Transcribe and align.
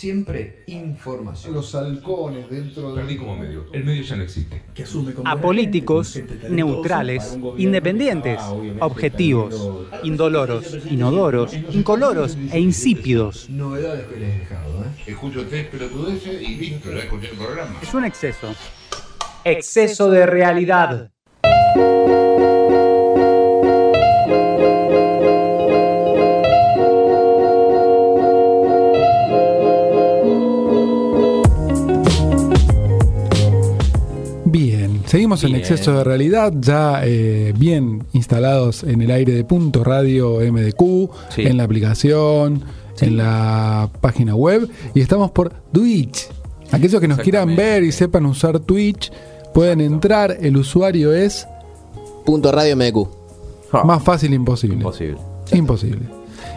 siempre 0.00 0.62
información. 0.66 1.52
Los 1.52 1.74
halcones 1.74 2.48
dentro 2.48 2.94
de... 2.94 3.02
Perdí 3.02 3.16
como 3.18 3.36
medio. 3.36 3.66
El 3.70 3.84
medio 3.84 4.02
ya 4.02 4.16
no 4.16 4.22
existe. 4.22 4.62
Apolíticos, 5.26 6.18
neutrales, 6.48 7.38
independientes, 7.58 8.40
objetivos, 8.80 9.84
indoloros, 10.02 10.78
inodoros, 10.90 11.52
incoloros 11.72 12.38
e 12.50 12.58
insípidos. 12.58 13.50
Novedades 13.50 14.06
que 14.06 14.20
les 14.20 14.34
he 14.34 14.38
dejado, 14.38 14.84
¿eh? 14.84 15.02
Escucho 15.06 15.46
tres 15.46 15.66
pelotudeces 15.66 16.40
y 16.40 16.54
listo, 16.56 16.90
ya 16.90 17.00
escuché 17.00 17.30
el 17.30 17.36
programa. 17.36 17.76
Es 17.82 17.92
un 17.92 18.04
exceso. 18.06 18.54
Exceso 19.44 20.10
de 20.10 20.24
realidad. 20.24 21.10
Bien, 35.38 35.54
en 35.54 35.60
exceso 35.60 35.92
de 35.98 36.04
realidad, 36.04 36.52
ya 36.60 37.02
eh, 37.04 37.52
bien 37.56 38.04
instalados 38.12 38.82
en 38.82 39.00
el 39.02 39.10
aire 39.10 39.32
de 39.32 39.44
punto 39.44 39.84
radio 39.84 40.40
MDQ, 40.40 41.10
Sí. 41.30 41.42
en 41.42 41.56
la 41.56 41.64
aplicación, 41.64 42.62
en 43.00 43.16
la 43.16 43.88
página 44.00 44.34
web 44.34 44.68
y 44.94 45.00
estamos 45.00 45.30
por 45.30 45.52
Twitch. 45.72 46.28
Aquellos 46.72 47.00
que 47.00 47.08
nos 47.08 47.18
quieran 47.20 47.56
ver 47.56 47.82
y 47.82 47.92
sepan 47.92 48.26
usar 48.26 48.58
Twitch 48.60 49.10
pueden 49.54 49.80
entrar, 49.80 50.36
el 50.40 50.56
usuario 50.56 51.12
es 51.12 51.46
Punto 52.24 52.52
Radio 52.52 52.76
MDQ. 52.76 53.08
Ah, 53.72 53.84
más 53.84 54.02
fácil 54.02 54.34
imposible. 54.34 54.76
imposible. 54.76 55.16
Imposible. 55.52 56.00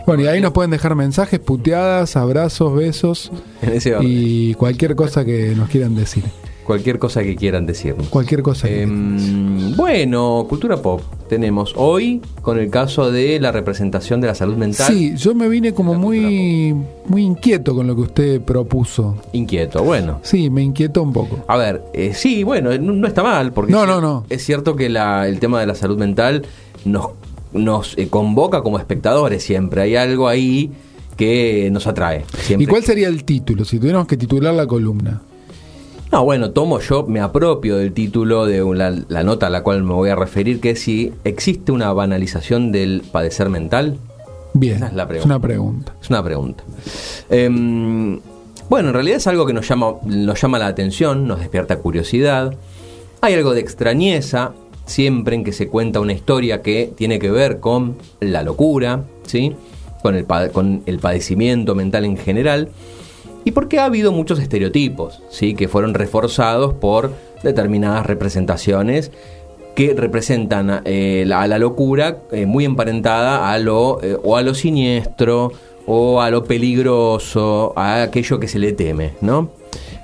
Bueno, 0.05 0.23
y 0.23 0.27
ahí 0.27 0.41
nos 0.41 0.51
pueden 0.51 0.71
dejar 0.71 0.95
mensajes, 0.95 1.39
puteadas, 1.39 2.15
abrazos, 2.17 2.75
besos 2.75 3.31
En 3.61 3.71
ese 3.73 3.95
orden. 3.95 4.07
y 4.11 4.53
cualquier 4.55 4.95
cosa 4.95 5.23
que 5.23 5.53
nos 5.55 5.69
quieran 5.69 5.95
decir. 5.95 6.23
Cualquier 6.65 6.97
cosa 6.97 7.23
que 7.23 7.35
quieran 7.35 7.65
decirnos. 7.65 8.07
Cualquier 8.07 8.41
cosa 8.41 8.67
que 8.67 8.83
Em, 8.83 9.75
bueno, 9.75 10.45
cultura 10.47 10.77
pop. 10.81 11.01
Tenemos 11.27 11.73
hoy 11.75 12.21
con 12.41 12.57
el 12.59 12.69
caso 12.69 13.11
de 13.11 13.39
la 13.39 13.51
representación 13.51 14.21
de 14.21 14.27
la 14.27 14.35
salud 14.35 14.55
mental. 14.55 14.87
Sí, 14.93 15.13
yo 15.17 15.33
me 15.35 15.49
vine 15.49 15.73
como 15.73 15.93
muy, 15.95 16.73
muy 17.07 17.23
inquieto 17.23 17.75
con 17.75 17.87
lo 17.87 17.95
que 17.95 18.01
usted 18.01 18.41
propuso. 18.41 19.17
Inquieto, 19.33 19.83
bueno. 19.83 20.19
Sí, 20.23 20.49
me 20.49 20.61
inquietó 20.61 21.03
un 21.03 21.11
poco. 21.11 21.43
A 21.47 21.57
ver, 21.57 21.83
eh, 21.93 22.13
sí, 22.13 22.43
bueno, 22.43 22.69
no, 22.77 22.93
no 22.93 23.07
está 23.07 23.23
mal, 23.23 23.51
porque 23.51 23.71
No, 23.71 23.81
es, 23.83 23.87
no, 23.89 23.99
no. 23.99 24.25
es 24.29 24.43
cierto 24.45 24.75
que 24.75 24.89
la- 24.89 25.27
el 25.27 25.39
tema 25.39 25.59
de 25.59 25.65
la 25.65 25.75
salud 25.75 25.97
mental 25.97 26.45
nos, 26.85 27.07
nos 27.51 27.97
eh, 27.97 28.07
convoca 28.09 28.61
como 28.61 28.77
espectadores 28.79 29.43
siempre. 29.43 29.81
Hay 29.81 29.95
algo 29.95 30.27
ahí 30.27 30.71
que 31.17 31.69
nos 31.71 31.87
atrae. 31.87 32.23
Siempre. 32.39 32.63
¿Y 32.63 32.67
cuál 32.67 32.83
sería 32.83 33.07
el 33.07 33.23
título 33.23 33.65
si 33.65 33.79
tuviéramos 33.79 34.07
que 34.07 34.17
titular 34.17 34.53
la 34.53 34.65
columna? 34.67 35.21
No, 36.13 36.23
bueno, 36.23 36.51
tomo 36.51 36.79
yo, 36.79 37.07
me 37.07 37.19
apropio 37.21 37.77
del 37.77 37.91
título 37.91 38.45
de 38.45 38.63
la, 38.75 38.95
la 39.07 39.23
nota 39.23 39.47
a 39.47 39.49
la 39.49 39.63
cual 39.63 39.81
me 39.81 39.95
voy 39.95 40.11
a 40.11 40.15
referir, 40.15 40.59
que 40.59 40.69
es 40.69 40.81
si 40.81 41.11
existe 41.23 41.71
una 41.71 41.91
banalización 41.91 42.71
del 42.71 43.01
padecer 43.11 43.49
mental. 43.49 43.97
Bien, 44.53 44.75
Esa 44.75 44.89
es 44.89 44.93
la 44.93 45.07
pregunta. 45.07 45.25
una 45.25 45.39
pregunta. 45.41 45.95
Es 45.99 46.09
una 46.11 46.23
pregunta. 46.23 46.63
Em, 47.31 48.19
bueno, 48.69 48.89
en 48.89 48.93
realidad 48.93 49.17
es 49.17 49.25
algo 49.25 49.47
que 49.47 49.53
nos 49.53 49.67
llama, 49.67 49.95
nos 50.05 50.39
llama 50.39 50.59
la 50.59 50.67
atención, 50.67 51.27
nos 51.27 51.39
despierta 51.39 51.79
curiosidad. 51.79 52.53
Hay 53.21 53.33
algo 53.33 53.55
de 53.55 53.61
extrañeza 53.61 54.53
siempre 54.85 55.35
en 55.35 55.43
que 55.43 55.51
se 55.51 55.67
cuenta 55.67 55.99
una 55.99 56.13
historia 56.13 56.61
que 56.61 56.93
tiene 56.95 57.17
que 57.17 57.31
ver 57.31 57.59
con 57.59 57.95
la 58.19 58.43
locura, 58.43 59.03
¿sí? 59.25 59.55
con, 60.03 60.13
el, 60.13 60.27
con 60.27 60.83
el 60.85 60.99
padecimiento 60.99 61.73
mental 61.73 62.05
en 62.05 62.17
general. 62.17 62.69
Y 63.45 63.51
porque 63.51 63.79
ha 63.79 63.85
habido 63.85 64.11
muchos 64.11 64.39
estereotipos, 64.39 65.21
¿sí? 65.29 65.53
que 65.53 65.67
fueron 65.67 65.93
reforzados 65.93 66.73
por 66.73 67.11
determinadas 67.43 68.05
representaciones 68.05 69.11
que 69.75 69.93
representan 69.93 70.81
eh, 70.85 71.23
la, 71.25 71.41
a 71.41 71.47
la 71.47 71.57
locura 71.57 72.19
eh, 72.31 72.45
muy 72.45 72.65
emparentada 72.65 73.51
a 73.51 73.57
lo 73.57 74.01
eh, 74.03 74.17
o 74.23 74.37
a 74.37 74.41
lo 74.41 74.53
siniestro 74.53 75.51
o 75.85 76.21
a 76.21 76.29
lo 76.29 76.45
peligroso, 76.45 77.73
a 77.75 78.03
aquello 78.03 78.39
que 78.39 78.47
se 78.47 78.59
le 78.59 78.71
teme, 78.71 79.13
¿no? 79.19 79.49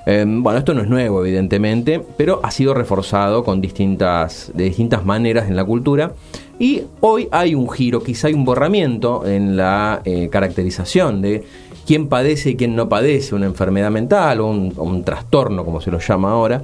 Eh, 0.06 0.24
bueno, 0.26 0.58
esto 0.58 0.74
no 0.74 0.82
es 0.82 0.88
nuevo, 0.88 1.24
evidentemente, 1.24 2.04
pero 2.16 2.40
ha 2.42 2.50
sido 2.50 2.74
reforzado 2.74 3.44
con 3.44 3.60
distintas, 3.60 4.50
de 4.52 4.64
distintas 4.64 5.06
maneras 5.06 5.48
en 5.48 5.56
la 5.56 5.64
cultura. 5.64 6.12
Y 6.58 6.82
hoy 7.00 7.28
hay 7.30 7.54
un 7.54 7.70
giro, 7.70 8.02
quizá 8.02 8.26
hay 8.28 8.34
un 8.34 8.44
borramiento 8.44 9.26
en 9.26 9.56
la 9.56 10.02
caracterización 10.30 11.22
de 11.22 11.44
quién 11.90 12.06
padece 12.06 12.50
y 12.50 12.54
quién 12.54 12.76
no 12.76 12.88
padece 12.88 13.34
una 13.34 13.46
enfermedad 13.46 13.90
mental 13.90 14.42
o 14.42 14.46
un, 14.46 14.72
o 14.76 14.84
un 14.84 15.02
trastorno, 15.02 15.64
como 15.64 15.80
se 15.80 15.90
lo 15.90 15.98
llama 15.98 16.30
ahora. 16.30 16.62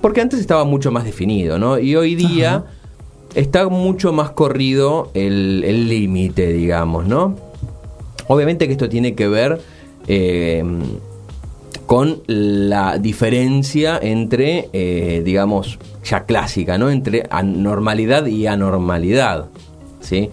Porque 0.00 0.20
antes 0.20 0.40
estaba 0.40 0.64
mucho 0.64 0.90
más 0.90 1.04
definido, 1.04 1.60
¿no? 1.60 1.78
Y 1.78 1.94
hoy 1.94 2.16
día 2.16 2.64
está 3.36 3.68
mucho 3.68 4.12
más 4.12 4.30
corrido 4.30 5.12
el 5.14 5.62
el 5.64 5.88
límite, 5.88 6.52
digamos, 6.52 7.06
¿no? 7.06 7.36
Obviamente 8.26 8.66
que 8.66 8.72
esto 8.72 8.88
tiene 8.88 9.14
que 9.14 9.28
ver 9.28 9.60
eh, 10.08 10.64
con 11.86 12.22
la 12.26 12.98
diferencia 12.98 13.96
entre, 14.02 14.70
eh, 14.72 15.22
digamos, 15.24 15.78
ya 16.04 16.24
clásica, 16.24 16.78
¿no? 16.78 16.90
Entre 16.90 17.28
anormalidad 17.30 18.26
y 18.26 18.48
anormalidad, 18.48 19.50
¿sí? 20.00 20.30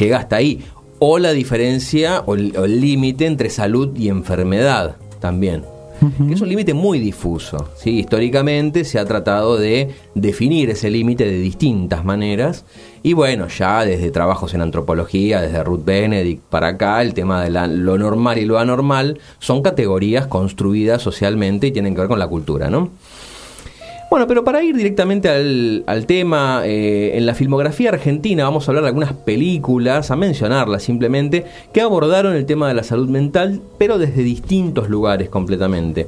Llega 0.00 0.18
hasta 0.18 0.34
ahí. 0.34 0.64
O 1.06 1.18
la 1.18 1.32
diferencia 1.32 2.22
o 2.26 2.34
el 2.34 2.80
límite 2.80 3.26
entre 3.26 3.50
salud 3.50 3.94
y 3.96 4.08
enfermedad 4.08 4.96
también. 5.20 5.62
Que 6.28 6.34
es 6.34 6.40
un 6.42 6.48
límite 6.50 6.74
muy 6.74 6.98
difuso. 6.98 7.68
¿sí? 7.76 7.98
Históricamente 8.00 8.84
se 8.84 8.98
ha 8.98 9.04
tratado 9.06 9.56
de 9.56 9.88
definir 10.14 10.68
ese 10.70 10.90
límite 10.90 11.24
de 11.24 11.38
distintas 11.38 12.04
maneras. 12.04 12.64
Y 13.02 13.12
bueno, 13.14 13.48
ya 13.48 13.84
desde 13.86 14.10
trabajos 14.10 14.52
en 14.54 14.60
antropología, 14.60 15.40
desde 15.40 15.62
Ruth 15.64 15.84
Benedict 15.84 16.42
para 16.50 16.68
acá, 16.68 17.00
el 17.00 17.14
tema 17.14 17.42
de 17.42 17.50
la- 17.50 17.66
lo 17.66 17.96
normal 17.96 18.36
y 18.38 18.44
lo 18.44 18.58
anormal 18.58 19.18
son 19.38 19.62
categorías 19.62 20.26
construidas 20.26 21.00
socialmente 21.00 21.68
y 21.68 21.72
tienen 21.72 21.94
que 21.94 22.00
ver 22.00 22.08
con 22.08 22.18
la 22.18 22.28
cultura, 22.28 22.68
¿no? 22.70 22.90
Bueno, 24.14 24.28
pero 24.28 24.44
para 24.44 24.62
ir 24.62 24.76
directamente 24.76 25.28
al, 25.28 26.06
tema, 26.06 26.62
eh, 26.64 27.18
en 27.18 27.26
la 27.26 27.34
filmografía 27.34 27.88
argentina 27.88 28.44
vamos 28.44 28.68
a 28.68 28.70
hablar 28.70 28.84
de 28.84 28.90
algunas 28.90 29.12
películas, 29.12 30.12
a 30.12 30.14
mencionarlas 30.14 30.84
simplemente, 30.84 31.44
que 31.72 31.80
abordaron 31.80 32.36
el 32.36 32.46
tema 32.46 32.68
de 32.68 32.74
la 32.74 32.84
salud 32.84 33.08
mental, 33.08 33.60
pero 33.76 33.98
desde 33.98 34.22
distintos 34.22 34.88
lugares 34.88 35.30
completamente. 35.30 36.06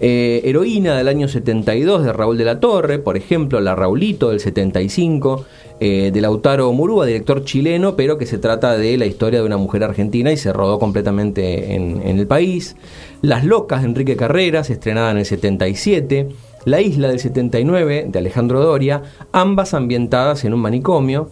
Eh, 0.00 0.42
Heroína 0.42 0.96
del 0.96 1.06
año 1.06 1.28
72 1.28 2.02
de 2.02 2.12
Raúl 2.12 2.38
de 2.38 2.44
la 2.44 2.58
Torre, 2.58 2.98
por 2.98 3.16
ejemplo, 3.16 3.60
La 3.60 3.76
Raulito 3.76 4.30
del 4.30 4.40
75, 4.40 5.46
eh, 5.78 6.10
de 6.12 6.20
Lautaro 6.20 6.72
Murúa, 6.72 7.06
director 7.06 7.44
chileno, 7.44 7.94
pero 7.94 8.18
que 8.18 8.26
se 8.26 8.38
trata 8.38 8.76
de 8.76 8.98
la 8.98 9.06
historia 9.06 9.38
de 9.38 9.46
una 9.46 9.58
mujer 9.58 9.84
argentina 9.84 10.32
y 10.32 10.36
se 10.36 10.52
rodó 10.52 10.80
completamente 10.80 11.76
en, 11.76 12.02
en 12.04 12.18
el 12.18 12.26
país. 12.26 12.74
Las 13.22 13.44
Locas 13.44 13.82
de 13.82 13.90
Enrique 13.90 14.16
Carreras, 14.16 14.70
estrenada 14.70 15.12
en 15.12 15.18
el 15.18 15.24
77. 15.24 16.30
La 16.64 16.80
Isla 16.80 17.08
del 17.08 17.18
79 17.18 18.06
de 18.08 18.18
Alejandro 18.18 18.62
Doria, 18.62 19.02
ambas 19.32 19.74
ambientadas 19.74 20.44
en 20.44 20.54
un 20.54 20.60
manicomio. 20.60 21.30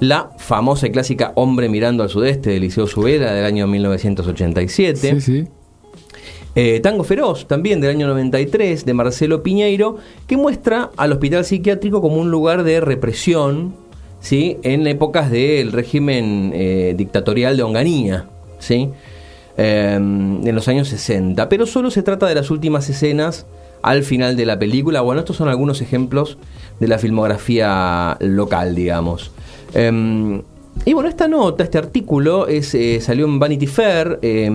La 0.00 0.30
famosa 0.38 0.88
y 0.88 0.90
clásica 0.90 1.32
Hombre 1.36 1.68
mirando 1.68 2.02
al 2.02 2.08
sudeste 2.08 2.50
de 2.50 2.60
Liceo 2.60 2.86
Subela 2.86 3.32
del 3.32 3.44
año 3.44 3.66
1987. 3.66 4.96
Sí, 4.96 5.20
sí. 5.20 5.48
Eh, 6.56 6.80
Tango 6.80 7.02
Feroz, 7.02 7.46
también 7.46 7.80
del 7.80 7.90
año 7.90 8.06
93, 8.06 8.84
de 8.84 8.94
Marcelo 8.94 9.42
Piñeiro, 9.42 9.96
que 10.26 10.36
muestra 10.36 10.90
al 10.96 11.12
hospital 11.12 11.44
psiquiátrico 11.44 12.00
como 12.00 12.16
un 12.16 12.30
lugar 12.30 12.62
de 12.62 12.80
represión, 12.80 13.74
¿sí? 14.20 14.58
En 14.62 14.86
épocas 14.86 15.30
del 15.32 15.72
régimen 15.72 16.52
eh, 16.54 16.94
dictatorial 16.96 17.56
de 17.56 17.62
Onganía, 17.64 18.26
¿sí? 18.60 18.90
Eh, 19.56 19.94
en 19.96 20.54
los 20.54 20.68
años 20.68 20.88
60. 20.88 21.48
Pero 21.48 21.66
solo 21.66 21.90
se 21.90 22.02
trata 22.02 22.26
de 22.26 22.36
las 22.36 22.50
últimas 22.50 22.88
escenas 22.88 23.46
al 23.84 24.02
final 24.02 24.34
de 24.36 24.46
la 24.46 24.58
película. 24.58 25.02
Bueno, 25.02 25.20
estos 25.20 25.36
son 25.36 25.48
algunos 25.48 25.80
ejemplos 25.82 26.38
de 26.80 26.88
la 26.88 26.98
filmografía 26.98 28.16
local, 28.20 28.74
digamos. 28.74 29.30
Eh, 29.74 30.42
y 30.86 30.92
bueno, 30.92 31.08
esta 31.08 31.28
nota, 31.28 31.64
este 31.64 31.78
artículo, 31.78 32.48
es, 32.48 32.74
eh, 32.74 33.00
salió 33.00 33.26
en 33.26 33.38
Vanity 33.38 33.66
Fair, 33.66 34.18
eh, 34.22 34.50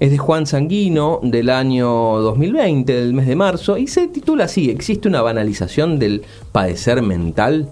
es 0.00 0.10
de 0.10 0.18
Juan 0.18 0.46
Sanguino 0.46 1.20
del 1.22 1.50
año 1.50 1.88
2020, 1.88 2.92
del 2.92 3.12
mes 3.12 3.26
de 3.26 3.36
marzo, 3.36 3.76
y 3.76 3.88
se 3.88 4.08
titula 4.08 4.44
así, 4.44 4.70
¿existe 4.70 5.08
una 5.08 5.20
banalización 5.20 5.98
del 5.98 6.22
padecer 6.50 7.02
mental? 7.02 7.68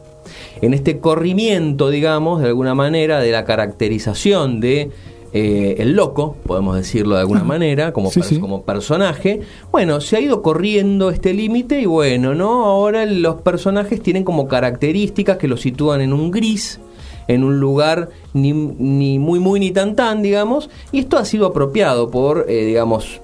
En 0.61 0.75
este 0.75 0.99
corrimiento, 0.99 1.91
digamos, 1.91 2.41
de 2.41 2.49
alguna 2.49 2.75
manera, 2.75 3.21
de 3.21 3.33
la 3.33 3.45
caracterización 3.45 4.61
de 4.61 4.91
eh, 5.38 5.77
el 5.83 5.93
loco, 5.93 6.37
podemos 6.47 6.77
decirlo 6.77 7.15
de 7.17 7.21
alguna 7.21 7.44
manera, 7.44 7.93
como, 7.93 8.11
Sí, 8.11 8.21
per- 8.21 8.29
sí. 8.31 8.38
como 8.41 8.62
personaje, 8.62 9.41
bueno, 9.71 10.00
se 10.00 10.17
ha 10.17 10.21
ido 10.21 10.41
corriendo 10.41 11.11
este 11.11 11.35
límite 11.35 11.81
y 11.81 11.85
bueno, 11.87 12.35
¿no? 12.35 12.65
Ahora 12.65 13.05
los 13.05 13.43
personajes 13.43 14.00
tienen 14.03 14.25
como 14.25 14.49
características 14.49 15.37
que 15.37 15.47
los 15.49 15.61
sitúan 15.61 16.00
en 16.00 16.12
un 16.15 16.31
gris, 16.31 16.81
en 17.29 17.44
un 17.44 17.61
lugar 17.61 18.09
ni, 18.33 18.53
ni 18.53 19.19
muy 19.19 19.38
muy 19.41 19.61
ni 19.61 19.73
tan 19.73 19.94
tan, 19.94 20.23
digamos, 20.23 20.71
y 20.93 21.00
esto 21.00 21.19
ha 21.19 21.25
sido 21.27 21.47
apropiado 21.47 22.11
por, 22.11 22.47
eh, 22.49 22.65
digamos, 22.65 23.21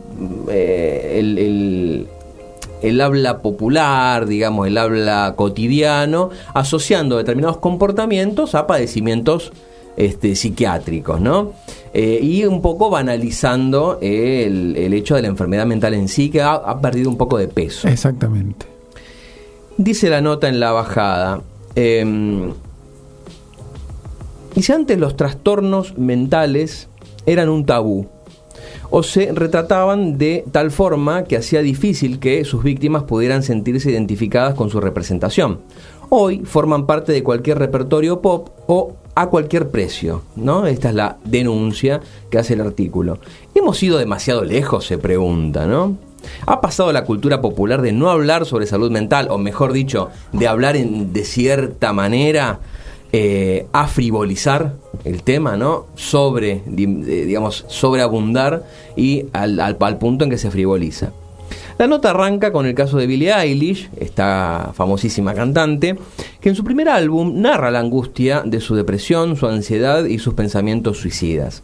eh, 0.51 1.17
el, 1.19 1.39
el- 1.39 2.07
el 2.83 3.01
habla 3.01 3.39
popular, 3.43 4.27
digamos, 4.27 4.67
el 4.67 4.77
habla 4.77 5.35
cotidiano, 5.37 6.31
asociando 6.53 7.17
determinados 7.17 7.59
comportamientos 7.59 8.57
a 8.57 8.67
padecimientos 8.67 9.53
este, 9.97 10.35
psiquiátricos, 10.35 11.21
¿no? 11.21 11.53
Eh, 11.95 12.21
y 12.23 12.45
un 12.47 12.63
poco 12.63 12.89
banalizando 12.89 13.99
el, 14.01 14.75
el 14.77 14.95
hecho 14.95 15.15
de 15.15 15.23
la 15.23 15.29
enfermedad 15.29 15.67
mental 15.67 15.93
en 15.93 16.09
sí, 16.09 16.31
que 16.31 16.41
ha, 16.41 16.55
ha 16.55 16.81
perdido 16.81 17.11
un 17.11 17.19
poco 17.19 17.37
de 17.37 17.49
peso. 17.49 17.87
Exactamente. 17.87 18.67
Dice 19.77 20.09
la 20.09 20.21
nota 20.21 20.49
en 20.49 20.59
la 20.59 20.73
bajada. 20.73 21.43
eh, 21.77 22.53
dice 24.55 24.73
antes 24.73 24.99
los 24.99 25.17
trastornos 25.17 25.97
mentales 25.99 26.89
eran 27.27 27.49
un 27.49 27.65
tabú 27.65 28.07
o 28.91 29.03
se 29.03 29.33
retrataban 29.33 30.19
de 30.19 30.45
tal 30.53 30.71
forma 30.71 31.25
que 31.25 31.37
hacía 31.39 31.63
difícil 31.63 32.19
que 32.19 32.45
sus 32.45 32.63
víctimas 32.63 33.05
pudieran 33.05 33.43
sentirse 33.43 33.91
identificadas 33.91 34.55
con 34.55 34.69
su 34.69 34.81
representación. 34.81 35.61
Hoy 36.15 36.41
forman 36.45 36.85
parte 36.85 37.11
de 37.11 37.23
cualquier 37.23 37.59
repertorio 37.59 38.21
pop 38.21 38.51
o 38.67 38.93
a 39.15 39.29
cualquier 39.31 39.71
precio, 39.71 40.21
¿no? 40.37 40.67
Esta 40.67 40.91
es 40.91 40.95
la 40.95 41.17
denuncia 41.25 42.03
que 42.31 42.37
hace 42.37 42.53
el 42.53 42.61
artículo. 42.61 43.17
¿Hemos 43.55 43.83
ido 43.83 43.97
demasiado 43.97 44.45
lejos? 44.45 44.85
se 44.85 44.99
pregunta, 44.99 45.67
¿no? 45.67 45.97
¿Ha 46.45 46.61
pasado 46.61 46.93
la 46.93 47.07
cultura 47.07 47.41
popular 47.41 47.81
de 47.81 47.93
no 47.93 48.11
hablar 48.11 48.45
sobre 48.45 48.67
salud 48.67 48.91
mental, 48.91 49.29
o 49.31 49.39
mejor 49.39 49.73
dicho, 49.73 50.11
de 50.35 50.47
hablar 50.49 50.77
en- 50.77 51.15
de 51.15 51.25
cierta 51.25 51.95
manera 51.95 52.61
eh, 53.15 53.67
a 53.73 53.89
frivolizar 53.89 54.75
el 55.05 55.23
tema, 55.23 55.57
¿no? 55.57 55.87
Sobre, 55.95 56.63
eh, 56.67 57.25
digamos, 57.27 57.65
sobreabundar 57.69 58.65
y 58.97 59.25
al, 59.33 59.59
al- 59.61 59.77
al 59.81 59.97
punto 59.99 60.25
en 60.25 60.31
que 60.31 60.37
se 60.39 60.51
frivoliza. 60.51 61.13
La 61.79 61.87
nota 61.87 62.11
arranca 62.11 62.53
con 62.53 62.67
el 62.67 62.75
caso 62.75 62.99
de 62.99 63.07
Billie 63.07 63.33
Eilish, 63.33 63.91
esta 63.99 64.73
famosísima 64.75 65.35
cantante, 65.35 65.97
que 66.41 66.49
en 66.51 66.55
su 66.55 66.65
primer 66.65 66.89
álbum 66.89 67.41
narra 67.41 67.71
la 67.71 67.81
angustia 67.81 68.43
de 68.45 68.61
su 68.61 68.75
depresión, 68.75 69.37
su 69.37 69.47
ansiedad 69.47 70.05
y 70.05 70.19
sus 70.19 70.35
pensamientos 70.35 70.99
suicidas. 70.99 71.63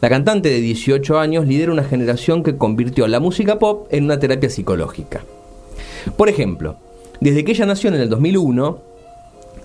La 0.00 0.08
cantante 0.08 0.48
de 0.48 0.60
18 0.60 1.18
años 1.18 1.46
lidera 1.46 1.72
una 1.72 1.84
generación 1.84 2.42
que 2.42 2.56
convirtió 2.56 3.08
la 3.08 3.20
música 3.20 3.58
pop 3.58 3.88
en 3.90 4.04
una 4.04 4.18
terapia 4.18 4.48
psicológica. 4.48 5.22
Por 6.16 6.28
ejemplo, 6.28 6.76
desde 7.20 7.44
que 7.44 7.52
ella 7.52 7.66
nació 7.66 7.88
en 7.88 7.96
el 7.96 8.08
2001, 8.08 8.78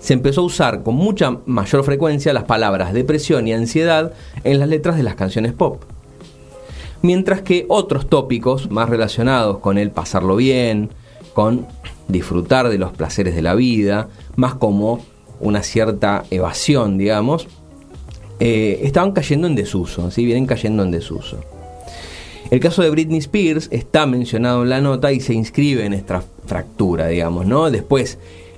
se 0.00 0.12
empezó 0.12 0.42
a 0.42 0.44
usar 0.44 0.82
con 0.82 0.96
mucha 0.96 1.38
mayor 1.46 1.84
frecuencia 1.84 2.32
las 2.32 2.44
palabras 2.44 2.92
depresión 2.92 3.46
y 3.48 3.54
ansiedad 3.54 4.12
en 4.42 4.58
las 4.58 4.68
letras 4.68 4.96
de 4.96 5.02
las 5.02 5.14
canciones 5.14 5.52
pop. 5.52 5.82
Mientras 7.04 7.42
que 7.42 7.66
otros 7.68 8.08
tópicos 8.08 8.70
más 8.70 8.88
relacionados 8.88 9.58
con 9.58 9.76
el 9.76 9.90
pasarlo 9.90 10.36
bien, 10.36 10.88
con 11.34 11.66
disfrutar 12.08 12.70
de 12.70 12.78
los 12.78 12.92
placeres 12.92 13.34
de 13.34 13.42
la 13.42 13.54
vida, 13.54 14.08
más 14.36 14.54
como 14.54 15.04
una 15.38 15.62
cierta 15.62 16.24
evasión, 16.30 16.96
digamos, 16.96 17.46
eh, 18.40 18.80
estaban 18.84 19.12
cayendo 19.12 19.46
en 19.46 19.54
desuso, 19.54 20.10
¿sí? 20.10 20.24
vienen 20.24 20.46
cayendo 20.46 20.82
en 20.82 20.92
desuso. 20.92 21.40
El 22.50 22.58
caso 22.60 22.80
de 22.80 22.88
Britney 22.88 23.18
Spears 23.18 23.68
está 23.70 24.06
mencionado 24.06 24.62
en 24.62 24.70
la 24.70 24.80
nota 24.80 25.12
y 25.12 25.20
se 25.20 25.34
inscribe 25.34 25.84
en 25.84 25.92
esta 25.92 26.24
fractura, 26.46 27.08
digamos, 27.08 27.44
¿no? 27.44 27.70
Después, 27.70 28.16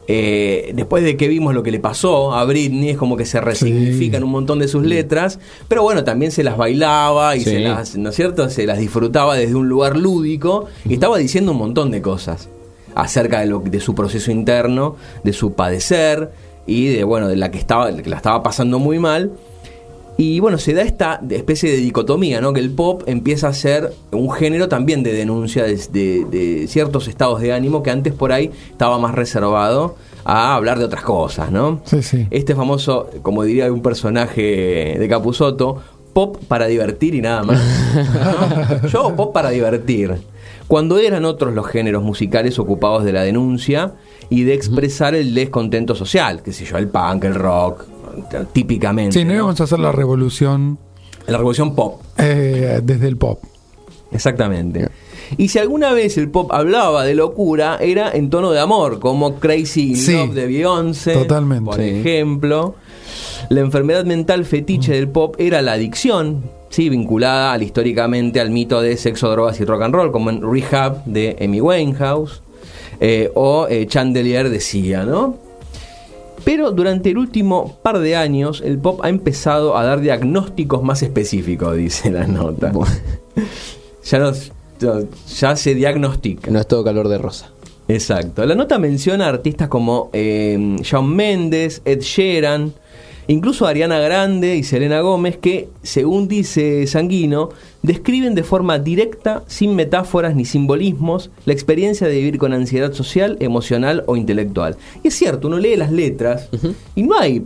eh, 0.09 0.73
después 0.75 1.03
de 1.05 1.17
que 1.17 1.29
vimos 1.29 1.55
lo 1.55 1.63
que 1.63 1.71
le 1.71 1.81
pasó 1.81 2.33
a 2.35 2.45
Britney, 2.45 2.91
es 2.91 2.97
como 2.99 3.17
que 3.17 3.25
se 3.25 3.41
resignifican 3.41 4.23
un 4.25 4.31
montón 4.31 4.59
de 4.59 4.69
sus 4.69 4.85
letras, 4.85 5.39
pero 5.69 5.83
bueno, 5.83 6.05
también 6.05 6.31
se 6.33 6.45
las 6.45 6.57
bailaba 6.57 7.37
y 7.37 7.41
Sí. 7.41 7.51
se 7.51 7.61
las, 7.61 7.97
¿no 7.97 8.11
es 8.11 8.17
cierto? 8.17 8.49
Se 8.51 8.67
las 8.67 8.79
disfrutaba 8.79 9.35
desde 9.37 9.55
un 9.55 9.69
lugar 9.69 9.97
lúdico 9.97 10.67
y 10.89 10.95
estaba 10.95 11.19
diciendo 11.19 11.53
un 11.53 11.59
montón 11.59 11.91
de 11.91 12.03
cosas 12.03 12.49
acerca 12.95 13.41
de, 13.41 13.47
lo, 13.47 13.59
de 13.61 13.81
su 13.81 13.95
proceso 13.95 14.31
interno, 14.31 14.97
de 15.25 15.33
su 15.33 15.53
padecer 15.53 16.31
y 16.67 16.87
de, 16.87 17.05
bueno, 17.05 17.29
de 17.29 17.37
la 17.37 17.51
que, 17.51 17.59
estaba, 17.59 17.95
que 17.95 18.09
la 18.09 18.17
estaba 18.17 18.43
pasando 18.43 18.79
muy 18.79 18.99
mal. 18.99 19.33
Y 20.19 20.41
bueno, 20.41 20.57
se 20.57 20.73
da 20.73 20.83
esta 20.83 21.21
especie 21.31 21.71
de 21.71 21.77
dicotomía, 21.77 22.41
¿no? 22.41 22.53
Que 22.55 22.61
el 22.61 22.71
pop 22.71 23.03
empieza 23.07 23.49
a 23.49 23.53
ser 23.53 23.93
un 24.13 24.31
género 24.33 24.67
también 24.69 25.03
de 25.03 25.13
denuncia 25.13 25.65
de, 25.65 25.77
de- 25.93 26.25
de 26.25 26.67
ciertos 26.69 27.07
estados 27.09 27.41
de 27.43 27.53
ánimo 27.53 27.83
que 27.83 27.91
antes 27.91 28.15
por 28.15 28.33
ahí 28.33 28.51
estaba 28.71 28.99
más 28.99 29.15
reservado 29.15 29.97
a 30.25 30.55
hablar 30.55 30.79
de 30.79 30.87
otras 30.87 31.03
cosas, 31.03 31.51
¿no? 31.53 31.81
Sí, 31.85 32.03
sí. 32.03 32.27
Este 32.31 32.55
famoso, 32.55 33.11
como 33.23 33.43
diría 33.45 33.71
un 33.71 33.83
personaje 33.83 34.97
de 34.99 35.09
Capusoto, 35.09 35.83
pop 36.15 36.39
para 36.49 36.67
divertir 36.67 37.15
y 37.15 37.21
nada 37.21 37.43
más. 37.43 37.61
¿no? 37.95 38.89
Yo 38.89 39.15
pop 39.15 39.35
para 39.35 39.51
divertir. 39.51 40.15
Cuando 40.67 40.99
eran 40.99 41.25
otros 41.27 41.55
los 41.55 41.67
géneros 41.67 42.03
musicales 42.03 42.59
ocupados 42.59 43.05
de 43.05 43.13
la 43.13 43.23
denuncia 43.23 43.93
y 44.31 44.43
de 44.45 44.55
expresar 44.55 45.15
el 45.15 45.33
descontento 45.35 45.95
social, 45.95 46.43
qué 46.43 46.53
sé 46.53 46.65
yo, 46.65 46.77
el 46.79 46.89
punk, 46.89 47.23
el 47.25 47.35
rock, 47.37 47.85
típicamente. 48.53 49.19
Sí, 49.19 49.25
no 49.25 49.31
¿no? 49.33 49.37
íbamos 49.37 49.61
a 49.61 49.65
hacer 49.65 49.79
la 49.79 49.93
revolución 49.93 50.79
La 51.27 51.39
revolución 51.39 51.75
pop. 51.75 52.01
eh, 52.19 52.81
desde 52.83 53.09
el 53.09 53.17
pop. 53.17 53.41
Exactamente. 54.13 54.89
Y 55.37 55.49
si 55.49 55.59
alguna 55.59 55.93
vez 55.93 56.17
el 56.19 56.31
pop 56.31 56.53
hablaba 56.53 57.05
de 57.05 57.15
locura, 57.17 57.79
era 57.81 58.13
en 58.13 58.31
tono 58.31 58.53
de 58.53 58.61
amor, 58.61 59.01
como 59.01 59.35
Crazy 59.41 59.91
in 59.91 59.97
Sí, 59.97 60.13
Love 60.13 60.35
de 60.35 60.47
Beyoncé, 60.47 61.13
totalmente. 61.15 61.65
por 61.71 61.81
ejemplo. 61.81 62.75
La 63.49 63.61
enfermedad 63.61 64.05
mental 64.05 64.45
fetiche 64.45 64.93
del 64.93 65.09
pop 65.09 65.35
era 65.39 65.63
la 65.63 65.73
adicción, 65.73 66.45
sí, 66.71 66.89
vinculada 66.89 67.53
al, 67.53 67.63
históricamente 67.63 68.41
al 68.41 68.51
mito 68.51 68.81
de 68.81 68.97
sexo, 68.97 69.29
drogas 69.31 69.61
y 69.61 69.65
rock 69.65 69.83
and 69.83 69.95
roll, 69.95 70.13
como 70.13 70.31
en 70.31 70.41
Rehab 70.43 71.05
de 71.05 71.37
Amy 71.41 71.61
Winehouse, 71.61 72.43
eh, 73.01 73.31
o 73.35 73.67
eh, 73.69 73.87
Chandelier 73.87 74.49
decía, 74.49 75.05
¿no? 75.05 75.37
Pero 76.47 76.71
durante 76.71 77.11
el 77.11 77.19
último 77.19 77.77
par 77.83 77.99
de 77.99 78.15
años, 78.15 78.63
el 78.65 78.79
pop 78.79 79.01
ha 79.03 79.09
empezado 79.09 79.77
a 79.77 79.83
dar 79.83 80.01
diagnósticos 80.01 80.81
más 80.81 81.03
específicos, 81.03 81.77
dice 81.77 82.13
la 82.13 82.29
nota. 82.29 82.71
Ya, 84.05 84.21
nos, 84.21 84.53
ya 84.79 85.57
se 85.57 85.75
diagnostica. 85.75 86.49
No 86.53 86.61
es 86.61 86.69
todo 86.69 86.85
calor 86.85 87.09
de 87.09 87.19
rosa. 87.19 87.51
Exacto. 87.89 88.47
La 88.47 88.55
nota 88.55 88.79
menciona 88.79 89.27
artistas 89.27 89.67
como 89.67 90.09
eh, 90.13 90.77
Shawn 90.83 91.17
Mendes, 91.17 91.83
Ed 91.85 92.03
Sheeran, 92.03 92.73
incluso 93.27 93.67
Ariana 93.67 93.99
Grande 93.99 94.55
y 94.55 94.63
Selena 94.63 95.01
Gómez, 95.01 95.39
que, 95.39 95.71
según 95.83 96.29
dice 96.29 96.87
Sanguino, 96.87 97.49
describen 97.87 98.35
de 98.35 98.43
forma 98.43 98.79
directa, 98.79 99.45
sin 99.47 99.75
metáforas 99.75 100.35
ni 100.35 100.45
simbolismos, 100.45 101.31
la 101.45 101.53
experiencia 101.53 102.07
de 102.07 102.15
vivir 102.15 102.39
con 102.39 102.53
ansiedad 102.53 102.93
social, 102.93 103.37
emocional 103.41 104.05
o 104.07 104.17
intelectual. 104.17 104.77
Y 105.03 105.09
es 105.09 105.15
cierto, 105.15 105.49
uno 105.49 105.59
lee 105.59 105.77
las 105.77 105.93
letras 105.93 106.49
y 106.95 107.03
no 107.05 107.19
hay 107.19 107.43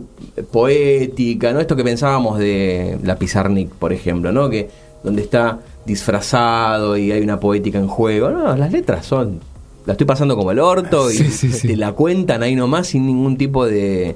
poética, 0.51 1.53
¿no? 1.53 1.59
Esto 1.59 1.75
que 1.75 1.83
pensábamos 1.83 2.39
de 2.39 2.97
la 3.03 3.17
Pizarnik, 3.17 3.69
por 3.69 3.93
ejemplo, 3.93 4.31
¿no? 4.31 4.49
Que 4.49 4.69
donde 5.03 5.21
está 5.21 5.59
disfrazado 5.85 6.97
y 6.97 7.11
hay 7.11 7.21
una 7.21 7.39
poética 7.39 7.77
en 7.77 7.87
juego. 7.87 8.31
No, 8.31 8.55
las 8.55 8.71
letras 8.71 9.05
son 9.05 9.39
la 9.85 9.93
estoy 9.93 10.05
pasando 10.05 10.35
como 10.35 10.51
el 10.51 10.59
orto 10.59 11.11
y 11.11 11.15
Sí, 11.17 11.31
sí, 11.31 11.51
sí. 11.51 11.67
te 11.69 11.75
la 11.77 11.93
cuentan 11.93 12.43
ahí 12.43 12.55
nomás 12.55 12.87
sin 12.87 13.05
ningún 13.05 13.37
tipo 13.37 13.65
de, 13.65 14.15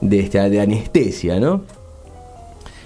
de, 0.00 0.20
este, 0.20 0.38
de 0.50 0.60
anestesia, 0.60 1.38
¿no? 1.40 1.62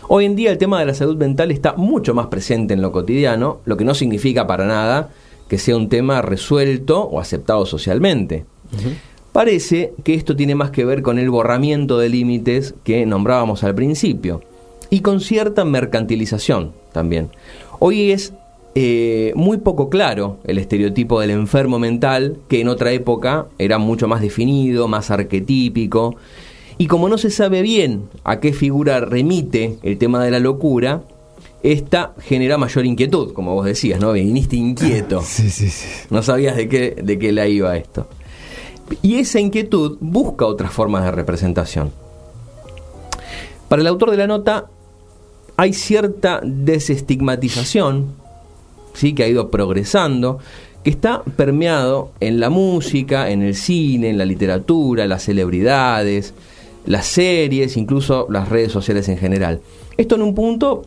Hoy 0.08 0.24
en 0.24 0.36
día 0.36 0.52
el 0.52 0.58
tema 0.58 0.78
de 0.78 0.86
la 0.86 0.94
salud 0.94 1.16
mental 1.16 1.50
está 1.50 1.74
mucho 1.74 2.14
más 2.14 2.28
presente 2.28 2.74
en 2.74 2.82
lo 2.82 2.92
cotidiano, 2.92 3.58
lo 3.64 3.76
que 3.76 3.84
no 3.84 3.92
significa 3.92 4.46
para 4.46 4.64
nada 4.64 5.10
que 5.48 5.58
sea 5.58 5.76
un 5.76 5.88
tema 5.88 6.22
resuelto 6.22 7.02
o 7.02 7.20
aceptado 7.20 7.66
socialmente. 7.66 8.44
Parece 9.32 9.94
que 10.04 10.14
esto 10.14 10.36
tiene 10.36 10.54
más 10.54 10.70
que 10.70 10.84
ver 10.84 11.02
con 11.02 11.18
el 11.18 11.30
borramiento 11.30 11.98
de 11.98 12.08
límites 12.08 12.74
que 12.84 13.04
nombrábamos 13.04 13.64
al 13.64 13.74
principio 13.74 14.42
y 14.90 15.00
con 15.00 15.20
cierta 15.20 15.64
mercantilización 15.64 16.72
también. 16.92 17.30
Hoy 17.80 18.12
es 18.12 18.32
eh, 18.76 19.32
muy 19.34 19.58
poco 19.58 19.88
claro 19.88 20.38
el 20.44 20.58
estereotipo 20.58 21.20
del 21.20 21.30
enfermo 21.30 21.78
mental, 21.78 22.36
que 22.48 22.60
en 22.60 22.68
otra 22.68 22.92
época 22.92 23.46
era 23.58 23.78
mucho 23.78 24.06
más 24.06 24.20
definido, 24.20 24.86
más 24.86 25.10
arquetípico, 25.10 26.16
y 26.78 26.86
como 26.86 27.08
no 27.08 27.18
se 27.18 27.30
sabe 27.30 27.62
bien 27.62 28.08
a 28.24 28.40
qué 28.40 28.52
figura 28.52 29.00
remite 29.00 29.78
el 29.82 29.98
tema 29.98 30.22
de 30.22 30.30
la 30.30 30.40
locura, 30.40 31.02
esta 31.62 32.14
genera 32.20 32.58
mayor 32.58 32.84
inquietud, 32.86 33.32
como 33.32 33.54
vos 33.54 33.64
decías, 33.64 34.00
¿no? 34.00 34.12
Viniste 34.12 34.56
inquieto. 34.56 35.22
Sí, 35.26 35.50
sí, 35.50 35.70
sí. 35.70 35.86
No 36.10 36.22
sabías 36.22 36.56
de 36.56 36.68
qué, 36.68 36.96
de 37.02 37.18
qué 37.18 37.32
la 37.32 37.48
iba 37.48 37.76
esto. 37.76 38.06
Y 39.02 39.16
esa 39.16 39.40
inquietud 39.40 39.96
busca 40.00 40.46
otras 40.46 40.72
formas 40.72 41.04
de 41.04 41.10
representación. 41.10 41.90
Para 43.68 43.82
el 43.82 43.88
autor 43.88 44.10
de 44.12 44.16
la 44.18 44.26
nota 44.26 44.66
hay 45.56 45.72
cierta 45.72 46.40
desestigmatización, 46.44 48.14
¿sí? 48.94 49.14
que 49.14 49.24
ha 49.24 49.28
ido 49.28 49.50
progresando, 49.50 50.38
que 50.84 50.90
está 50.90 51.22
permeado 51.24 52.12
en 52.20 52.38
la 52.38 52.50
música, 52.50 53.30
en 53.30 53.42
el 53.42 53.56
cine, 53.56 54.10
en 54.10 54.18
la 54.18 54.24
literatura, 54.24 55.06
las 55.06 55.24
celebridades, 55.24 56.32
las 56.86 57.06
series, 57.06 57.76
incluso 57.76 58.26
las 58.30 58.48
redes 58.48 58.72
sociales 58.72 59.08
en 59.08 59.18
general. 59.18 59.60
Esto 59.96 60.14
en 60.14 60.22
un 60.22 60.34
punto 60.34 60.82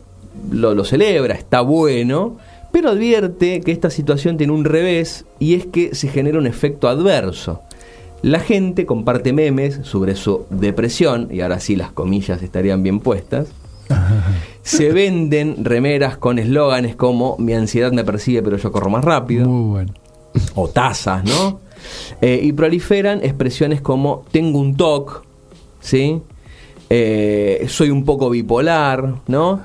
lo, 0.50 0.74
lo 0.74 0.84
celebra, 0.84 1.34
está 1.34 1.60
bueno, 1.60 2.38
Pero 2.72 2.90
advierte 2.90 3.60
que 3.60 3.72
esta 3.72 3.90
situación 3.90 4.36
tiene 4.36 4.52
un 4.52 4.64
revés 4.64 5.26
y 5.38 5.54
es 5.54 5.66
que 5.66 5.94
se 5.94 6.08
genera 6.08 6.38
un 6.38 6.46
efecto 6.46 6.88
adverso. 6.88 7.60
La 8.22 8.38
gente 8.38 8.86
comparte 8.86 9.32
memes 9.32 9.80
sobre 9.82 10.14
su 10.14 10.44
depresión, 10.50 11.28
y 11.30 11.40
ahora 11.40 11.58
sí 11.58 11.74
las 11.74 11.90
comillas 11.90 12.42
estarían 12.42 12.82
bien 12.82 13.00
puestas. 13.00 13.48
Se 14.62 14.92
venden 14.92 15.64
remeras 15.64 16.18
con 16.18 16.38
eslóganes 16.38 16.94
como 16.94 17.36
mi 17.38 17.54
ansiedad 17.54 17.92
me 17.92 18.04
persigue 18.04 18.42
pero 18.42 18.58
yo 18.58 18.70
corro 18.70 18.90
más 18.90 19.04
rápido. 19.04 19.48
Muy 19.48 19.70
bueno. 19.70 19.94
o 20.54 20.68
tazas, 20.68 21.24
¿no? 21.24 21.60
Eh, 22.20 22.40
y 22.42 22.52
proliferan 22.52 23.20
expresiones 23.24 23.80
como 23.80 24.24
tengo 24.30 24.58
un 24.60 24.76
TOC, 24.76 25.24
¿sí? 25.80 26.20
Eh, 26.88 27.66
soy 27.68 27.90
un 27.90 28.04
poco 28.04 28.30
bipolar, 28.30 29.14
¿no? 29.28 29.60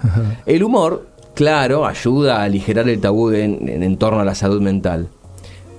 El 0.46 0.64
humor, 0.64 1.08
claro, 1.34 1.86
ayuda 1.86 2.38
a 2.38 2.44
aligerar 2.44 2.88
el 2.88 3.00
tabú 3.00 3.32
en, 3.32 3.68
en- 3.68 3.84
en 3.84 3.98
torno 3.98 4.20
a 4.20 4.26
la 4.26 4.36
salud 4.36 4.62
mental, 4.62 5.08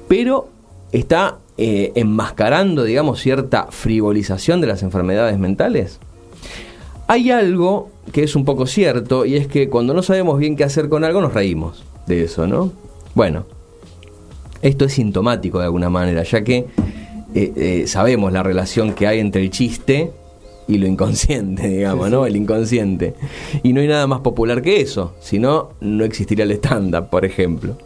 pero 0.08 0.48
está 0.92 1.38
eh, 1.58 1.92
enmascarando, 1.94 2.82
digamos, 2.84 3.20
cierta 3.20 3.68
frivolización 3.70 4.60
de 4.60 4.66
las 4.66 4.82
enfermedades 4.82 5.38
mentales. 5.38 6.00
Hay 7.06 7.30
algo 7.30 7.90
que 8.12 8.24
es 8.24 8.34
un 8.34 8.44
poco 8.44 8.66
cierto 8.66 9.24
y 9.24 9.36
es 9.36 9.46
que 9.46 9.68
cuando 9.68 9.94
no 9.94 10.02
sabemos 10.02 10.38
bien 10.38 10.56
qué 10.56 10.64
hacer 10.64 10.88
con 10.88 11.04
algo 11.04 11.20
nos 11.20 11.32
reímos 11.32 11.84
de 12.06 12.24
eso, 12.24 12.46
¿no? 12.48 12.72
Bueno, 13.14 13.46
esto 14.62 14.84
es 14.86 14.94
sintomático 14.94 15.58
de 15.60 15.64
alguna 15.66 15.88
manera, 15.90 16.24
ya 16.24 16.42
que 16.42 16.66
eh, 17.34 17.84
sabemos 17.86 18.32
la 18.32 18.42
relación 18.42 18.92
que 18.94 19.06
hay 19.06 19.20
entre 19.20 19.42
el 19.42 19.50
chiste 19.50 20.10
y 20.68 20.78
lo 20.78 20.86
inconsciente, 20.86 21.68
digamos, 21.76 22.10
¿no? 22.10 22.26
El 22.26 22.36
inconsciente. 22.36 23.14
Y 23.62 23.72
no 23.72 23.80
hay 23.80 23.88
nada 23.88 24.06
más 24.06 24.20
popular 24.20 24.62
que 24.62 24.80
eso, 24.80 25.14
si 25.20 25.38
no, 25.38 25.70
no 25.80 26.04
existiría 26.04 26.44
el 26.44 26.52
stand-up, 26.52 27.08
por 27.10 27.24
ejemplo. 27.24 27.76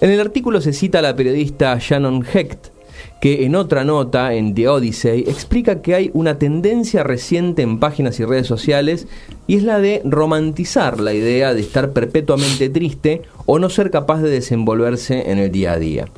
En 0.00 0.10
el 0.10 0.20
artículo 0.20 0.60
se 0.60 0.72
cita 0.72 0.98
a 0.98 1.02
la 1.02 1.16
periodista 1.16 1.76
Shannon 1.80 2.24
Hecht, 2.32 2.74
que 3.20 3.46
en 3.46 3.56
otra 3.56 3.84
nota 3.84 4.34
en 4.34 4.54
The 4.54 4.68
Odyssey 4.68 5.24
explica 5.26 5.80
que 5.80 5.94
hay 5.94 6.10
una 6.12 6.38
tendencia 6.38 7.02
reciente 7.02 7.62
en 7.62 7.80
páginas 7.80 8.20
y 8.20 8.24
redes 8.24 8.46
sociales 8.46 9.06
y 9.46 9.56
es 9.56 9.62
la 9.62 9.78
de 9.78 10.02
romantizar 10.04 11.00
la 11.00 11.14
idea 11.14 11.54
de 11.54 11.62
estar 11.62 11.92
perpetuamente 11.92 12.68
triste 12.68 13.22
o 13.46 13.58
no 13.58 13.70
ser 13.70 13.90
capaz 13.90 14.20
de 14.20 14.30
desenvolverse 14.30 15.30
en 15.30 15.38
el 15.38 15.50
día 15.50 15.72
a 15.72 15.78
día. 15.78 16.08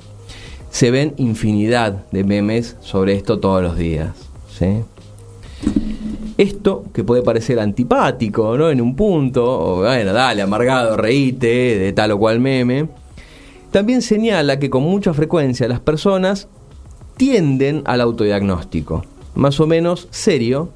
Se 0.71 0.91
ven 0.91 1.15
infinidad 1.17 2.05
de 2.11 2.25
memes 2.25 2.77
sobre 2.81 3.15
esto 3.15 3.39
todos 3.39 3.63
los 3.63 3.79
días. 3.79 4.11
¿sí? 4.59 4.83
Esto, 6.39 6.85
que 6.93 7.03
puede 7.03 7.23
parecer 7.23 7.59
antipático, 7.59 8.59
¿no? 8.59 8.71
En 8.71 8.81
un 8.81 8.95
punto, 8.95 9.45
o 9.45 9.77
bueno, 9.79 10.13
dale, 10.13 10.43
amargado, 10.43 10.97
reíte 10.97 11.79
de 11.79 11.93
tal 11.95 12.13
o 12.13 12.19
cual 12.19 12.41
meme, 12.41 12.89
también 13.71 14.03
señala 14.03 14.59
que 14.59 14.69
con 14.69 14.83
mucha 14.83 15.15
frecuencia 15.15 15.67
las 15.67 15.81
personas 15.81 16.49
tienden 17.17 17.83
al 17.87 18.03
autodiagnóstico, 18.03 19.05
más 19.35 19.61
o 19.61 19.67
menos 19.67 20.09
serio, 20.11 20.71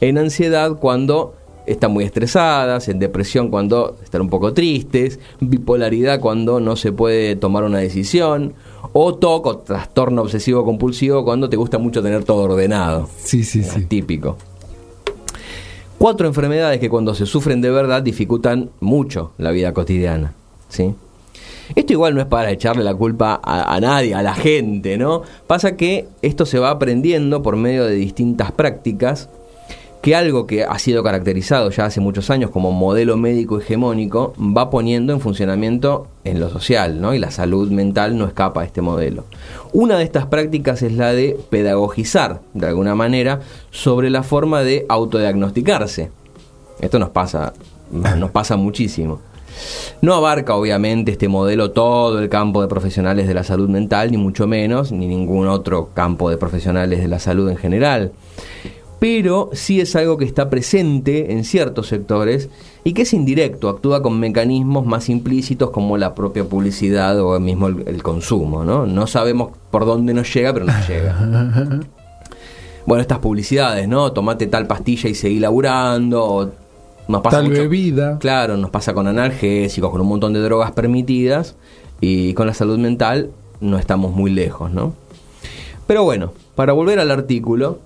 en 0.00 0.18
ansiedad 0.18 0.76
cuando 0.78 1.34
están 1.66 1.92
muy 1.92 2.04
estresadas, 2.04 2.88
en 2.88 2.98
depresión 2.98 3.48
cuando 3.48 3.96
están 4.02 4.22
un 4.22 4.28
poco 4.28 4.52
tristes, 4.52 5.18
bipolaridad 5.40 6.20
cuando 6.20 6.60
no 6.60 6.76
se 6.76 6.92
puede 6.92 7.36
tomar 7.36 7.64
una 7.64 7.78
decisión, 7.78 8.54
o 8.92 9.14
TOC 9.14 9.46
o 9.46 9.58
trastorno 9.58 10.22
obsesivo 10.22 10.64
compulsivo 10.64 11.24
cuando 11.24 11.48
te 11.48 11.56
gusta 11.56 11.78
mucho 11.78 12.02
tener 12.02 12.24
todo 12.24 12.42
ordenado. 12.42 13.08
Sí, 13.18 13.44
sí, 13.44 13.62
sí. 13.62 13.84
Típico. 13.86 14.36
Cuatro 16.04 16.26
enfermedades 16.26 16.80
que 16.80 16.90
cuando 16.90 17.14
se 17.14 17.24
sufren 17.24 17.62
de 17.62 17.70
verdad 17.70 18.02
dificultan 18.02 18.68
mucho 18.80 19.32
la 19.38 19.52
vida 19.52 19.72
cotidiana. 19.72 20.34
¿sí? 20.68 20.94
Esto 21.74 21.94
igual 21.94 22.14
no 22.14 22.20
es 22.20 22.26
para 22.26 22.50
echarle 22.50 22.84
la 22.84 22.94
culpa 22.94 23.40
a, 23.42 23.74
a 23.74 23.80
nadie, 23.80 24.14
a 24.14 24.22
la 24.22 24.34
gente, 24.34 24.98
¿no? 24.98 25.22
Pasa 25.46 25.78
que 25.78 26.06
esto 26.20 26.44
se 26.44 26.58
va 26.58 26.68
aprendiendo 26.68 27.42
por 27.42 27.56
medio 27.56 27.86
de 27.86 27.94
distintas 27.94 28.52
prácticas 28.52 29.30
que 30.04 30.14
algo 30.14 30.46
que 30.46 30.64
ha 30.64 30.78
sido 30.78 31.02
caracterizado 31.02 31.70
ya 31.70 31.86
hace 31.86 31.98
muchos 31.98 32.28
años 32.28 32.50
como 32.50 32.72
modelo 32.72 33.16
médico 33.16 33.58
hegemónico 33.58 34.34
va 34.38 34.68
poniendo 34.68 35.14
en 35.14 35.20
funcionamiento 35.20 36.08
en 36.24 36.40
lo 36.40 36.50
social, 36.50 37.00
¿no? 37.00 37.14
Y 37.14 37.18
la 37.18 37.30
salud 37.30 37.70
mental 37.70 38.18
no 38.18 38.26
escapa 38.26 38.60
a 38.60 38.64
este 38.66 38.82
modelo. 38.82 39.24
Una 39.72 39.96
de 39.96 40.04
estas 40.04 40.26
prácticas 40.26 40.82
es 40.82 40.92
la 40.92 41.14
de 41.14 41.38
pedagogizar, 41.48 42.42
de 42.52 42.66
alguna 42.66 42.94
manera, 42.94 43.40
sobre 43.70 44.10
la 44.10 44.22
forma 44.22 44.60
de 44.60 44.84
autodiagnosticarse. 44.90 46.10
Esto 46.80 46.98
nos 46.98 47.08
pasa, 47.08 47.54
nos 47.90 48.30
pasa 48.30 48.56
muchísimo. 48.56 49.22
No 50.02 50.12
abarca 50.12 50.54
obviamente 50.54 51.12
este 51.12 51.28
modelo 51.28 51.70
todo 51.70 52.18
el 52.18 52.28
campo 52.28 52.60
de 52.60 52.68
profesionales 52.68 53.26
de 53.26 53.32
la 53.32 53.42
salud 53.42 53.70
mental, 53.70 54.10
ni 54.10 54.18
mucho 54.18 54.46
menos, 54.46 54.92
ni 54.92 55.06
ningún 55.06 55.48
otro 55.48 55.88
campo 55.94 56.28
de 56.28 56.36
profesionales 56.36 57.00
de 57.00 57.08
la 57.08 57.20
salud 57.20 57.48
en 57.48 57.56
general. 57.56 58.12
Pero 59.04 59.50
sí 59.52 59.82
es 59.82 59.94
algo 59.96 60.16
que 60.16 60.24
está 60.24 60.48
presente 60.48 61.32
en 61.34 61.44
ciertos 61.44 61.88
sectores 61.88 62.48
y 62.84 62.94
que 62.94 63.02
es 63.02 63.12
indirecto, 63.12 63.68
actúa 63.68 64.00
con 64.02 64.18
mecanismos 64.18 64.86
más 64.86 65.10
implícitos 65.10 65.68
como 65.72 65.98
la 65.98 66.14
propia 66.14 66.44
publicidad 66.44 67.20
o 67.20 67.38
mismo 67.38 67.66
el, 67.66 67.84
el 67.86 68.02
consumo. 68.02 68.64
¿no? 68.64 68.86
no 68.86 69.06
sabemos 69.06 69.50
por 69.70 69.84
dónde 69.84 70.14
nos 70.14 70.32
llega, 70.32 70.54
pero 70.54 70.64
nos 70.64 70.88
llega. 70.88 71.80
Bueno, 72.86 73.02
estas 73.02 73.18
publicidades, 73.18 73.86
¿no? 73.88 74.10
Tomate 74.12 74.46
tal 74.46 74.66
pastilla 74.66 75.10
y 75.10 75.14
seguí 75.14 75.38
laburando. 75.38 76.24
O 76.24 76.50
nos 77.08 77.20
pasa 77.20 77.38
Tal 77.38 77.48
mucho- 77.48 77.60
bebida. 77.60 78.18
Claro, 78.18 78.56
nos 78.56 78.70
pasa 78.70 78.94
con 78.94 79.06
analgésicos, 79.06 79.90
con 79.90 80.00
un 80.00 80.06
montón 80.08 80.32
de 80.32 80.40
drogas 80.40 80.72
permitidas 80.72 81.56
y 82.00 82.32
con 82.32 82.46
la 82.46 82.54
salud 82.54 82.78
mental 82.78 83.30
no 83.60 83.78
estamos 83.78 84.12
muy 84.14 84.30
lejos, 84.30 84.70
¿no? 84.70 84.94
Pero 85.86 86.04
bueno, 86.04 86.32
para 86.54 86.72
volver 86.72 86.98
al 87.00 87.10
artículo, 87.10 87.78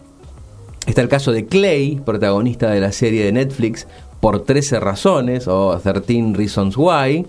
está 0.90 1.02
el 1.02 1.08
caso 1.08 1.32
de 1.32 1.46
Clay, 1.46 2.00
protagonista 2.04 2.70
de 2.70 2.80
la 2.80 2.92
serie 2.92 3.24
de 3.24 3.32
Netflix 3.32 3.86
por 4.20 4.44
13 4.44 4.80
razones 4.80 5.46
o 5.46 5.78
13 5.78 6.32
Reasons 6.34 6.76
Why, 6.76 7.26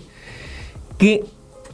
que, 0.98 1.24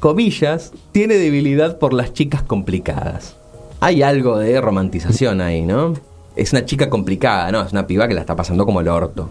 comillas, 0.00 0.72
tiene 0.92 1.14
debilidad 1.14 1.78
por 1.78 1.92
las 1.92 2.12
chicas 2.12 2.42
complicadas. 2.42 3.36
Hay 3.80 4.02
algo 4.02 4.38
de 4.38 4.60
romantización 4.60 5.40
ahí, 5.40 5.62
¿no? 5.62 5.94
Es 6.34 6.52
una 6.52 6.64
chica 6.64 6.90
complicada, 6.90 7.52
¿no? 7.52 7.62
Es 7.62 7.72
una 7.72 7.86
piba 7.86 8.08
que 8.08 8.14
la 8.14 8.20
está 8.20 8.34
pasando 8.34 8.66
como 8.66 8.80
el 8.80 8.88
orto. 8.88 9.30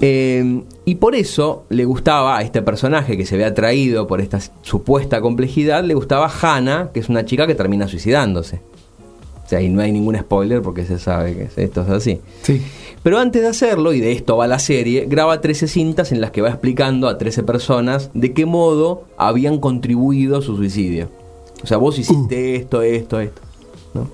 Eh, 0.00 0.62
y 0.84 0.94
por 0.96 1.14
eso 1.14 1.64
le 1.68 1.84
gustaba 1.84 2.38
a 2.38 2.42
este 2.42 2.62
personaje 2.62 3.16
que 3.16 3.26
se 3.26 3.36
ve 3.36 3.44
atraído 3.44 4.06
por 4.06 4.20
esta 4.20 4.40
supuesta 4.62 5.20
complejidad, 5.20 5.84
le 5.84 5.94
gustaba 5.94 6.28
Hannah, 6.28 6.90
que 6.92 7.00
es 7.00 7.08
una 7.08 7.24
chica 7.24 7.46
que 7.46 7.54
termina 7.54 7.86
suicidándose. 7.86 8.62
Sea, 9.52 9.60
y 9.60 9.68
no 9.68 9.82
hay 9.82 9.92
ningún 9.92 10.16
spoiler 10.16 10.62
porque 10.62 10.86
se 10.86 10.98
sabe 10.98 11.34
que 11.34 11.62
esto 11.62 11.82
es 11.82 11.88
así. 11.90 12.20
Sí. 12.40 12.62
Pero 13.02 13.18
antes 13.18 13.42
de 13.42 13.48
hacerlo, 13.48 13.92
y 13.92 14.00
de 14.00 14.12
esto 14.12 14.38
va 14.38 14.46
la 14.46 14.58
serie, 14.58 15.04
graba 15.06 15.42
13 15.42 15.68
cintas 15.68 16.10
en 16.10 16.22
las 16.22 16.30
que 16.30 16.40
va 16.40 16.48
explicando 16.48 17.06
a 17.06 17.18
13 17.18 17.42
personas 17.42 18.08
de 18.14 18.32
qué 18.32 18.46
modo 18.46 19.04
habían 19.18 19.58
contribuido 19.58 20.38
a 20.38 20.40
su 20.40 20.56
suicidio. 20.56 21.10
O 21.62 21.66
sea, 21.66 21.76
vos 21.76 21.98
hiciste 21.98 22.56
esto, 22.56 22.80
esto, 22.80 23.20
esto. 23.20 23.42
¿no? 23.92 24.08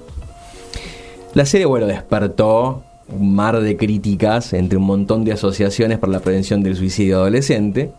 La 1.35 1.47
serie, 1.47 1.67
bueno, 1.67 1.87
despertó 1.87 2.83
un 3.09 3.33
mar 3.33 3.61
de 3.61 3.77
críticas 3.77 4.53
entre 4.55 4.77
un 4.77 4.87
montón 4.87 5.25
de 5.25 5.31
asociaciones 5.35 6.01
para 6.01 6.11
la 6.11 6.19
prevención 6.19 6.65
del 6.65 6.75
suicidio 6.75 7.19
adolescente, 7.19 7.93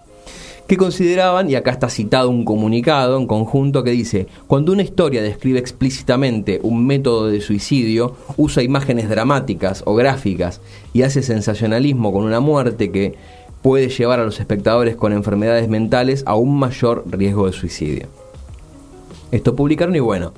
que 0.70 0.78
consideraban, 0.78 1.50
y 1.50 1.56
acá 1.56 1.72
está 1.72 1.90
citado 1.90 2.30
un 2.30 2.46
comunicado 2.46 3.18
en 3.18 3.26
conjunto 3.26 3.84
que 3.84 3.90
dice, 3.90 4.28
cuando 4.46 4.72
una 4.72 4.84
historia 4.84 5.24
describe 5.24 5.58
explícitamente 5.58 6.60
un 6.62 6.86
método 6.86 7.26
de 7.26 7.42
suicidio, 7.42 8.16
usa 8.38 8.62
imágenes 8.62 9.10
dramáticas 9.10 9.82
o 9.88 9.96
gráficas 9.96 10.62
y 10.94 11.02
hace 11.02 11.24
sensacionalismo 11.24 12.14
con 12.14 12.24
una 12.24 12.40
muerte 12.40 12.92
que 12.92 13.16
puede 13.64 13.90
llevar 13.90 14.20
a 14.20 14.26
los 14.26 14.40
espectadores 14.40 14.96
con 14.96 15.12
enfermedades 15.12 15.68
mentales 15.70 16.22
a 16.28 16.36
un 16.36 16.60
mayor 16.60 17.04
riesgo 17.10 17.48
de 17.48 17.54
suicidio. 17.54 18.08
Esto 19.32 19.56
publicaron 19.56 19.96
y 19.96 20.00
bueno, 20.02 20.34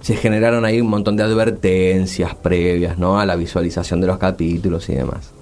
se 0.00 0.16
generaron 0.16 0.64
ahí 0.64 0.80
un 0.80 0.90
montón 0.90 1.16
de 1.16 1.22
advertencias 1.22 2.34
previas 2.34 2.98
¿no? 2.98 3.20
a 3.20 3.24
la 3.24 3.36
visualización 3.36 4.00
de 4.00 4.08
los 4.08 4.18
capítulos 4.18 4.88
y 4.88 4.96
demás. 4.96 5.35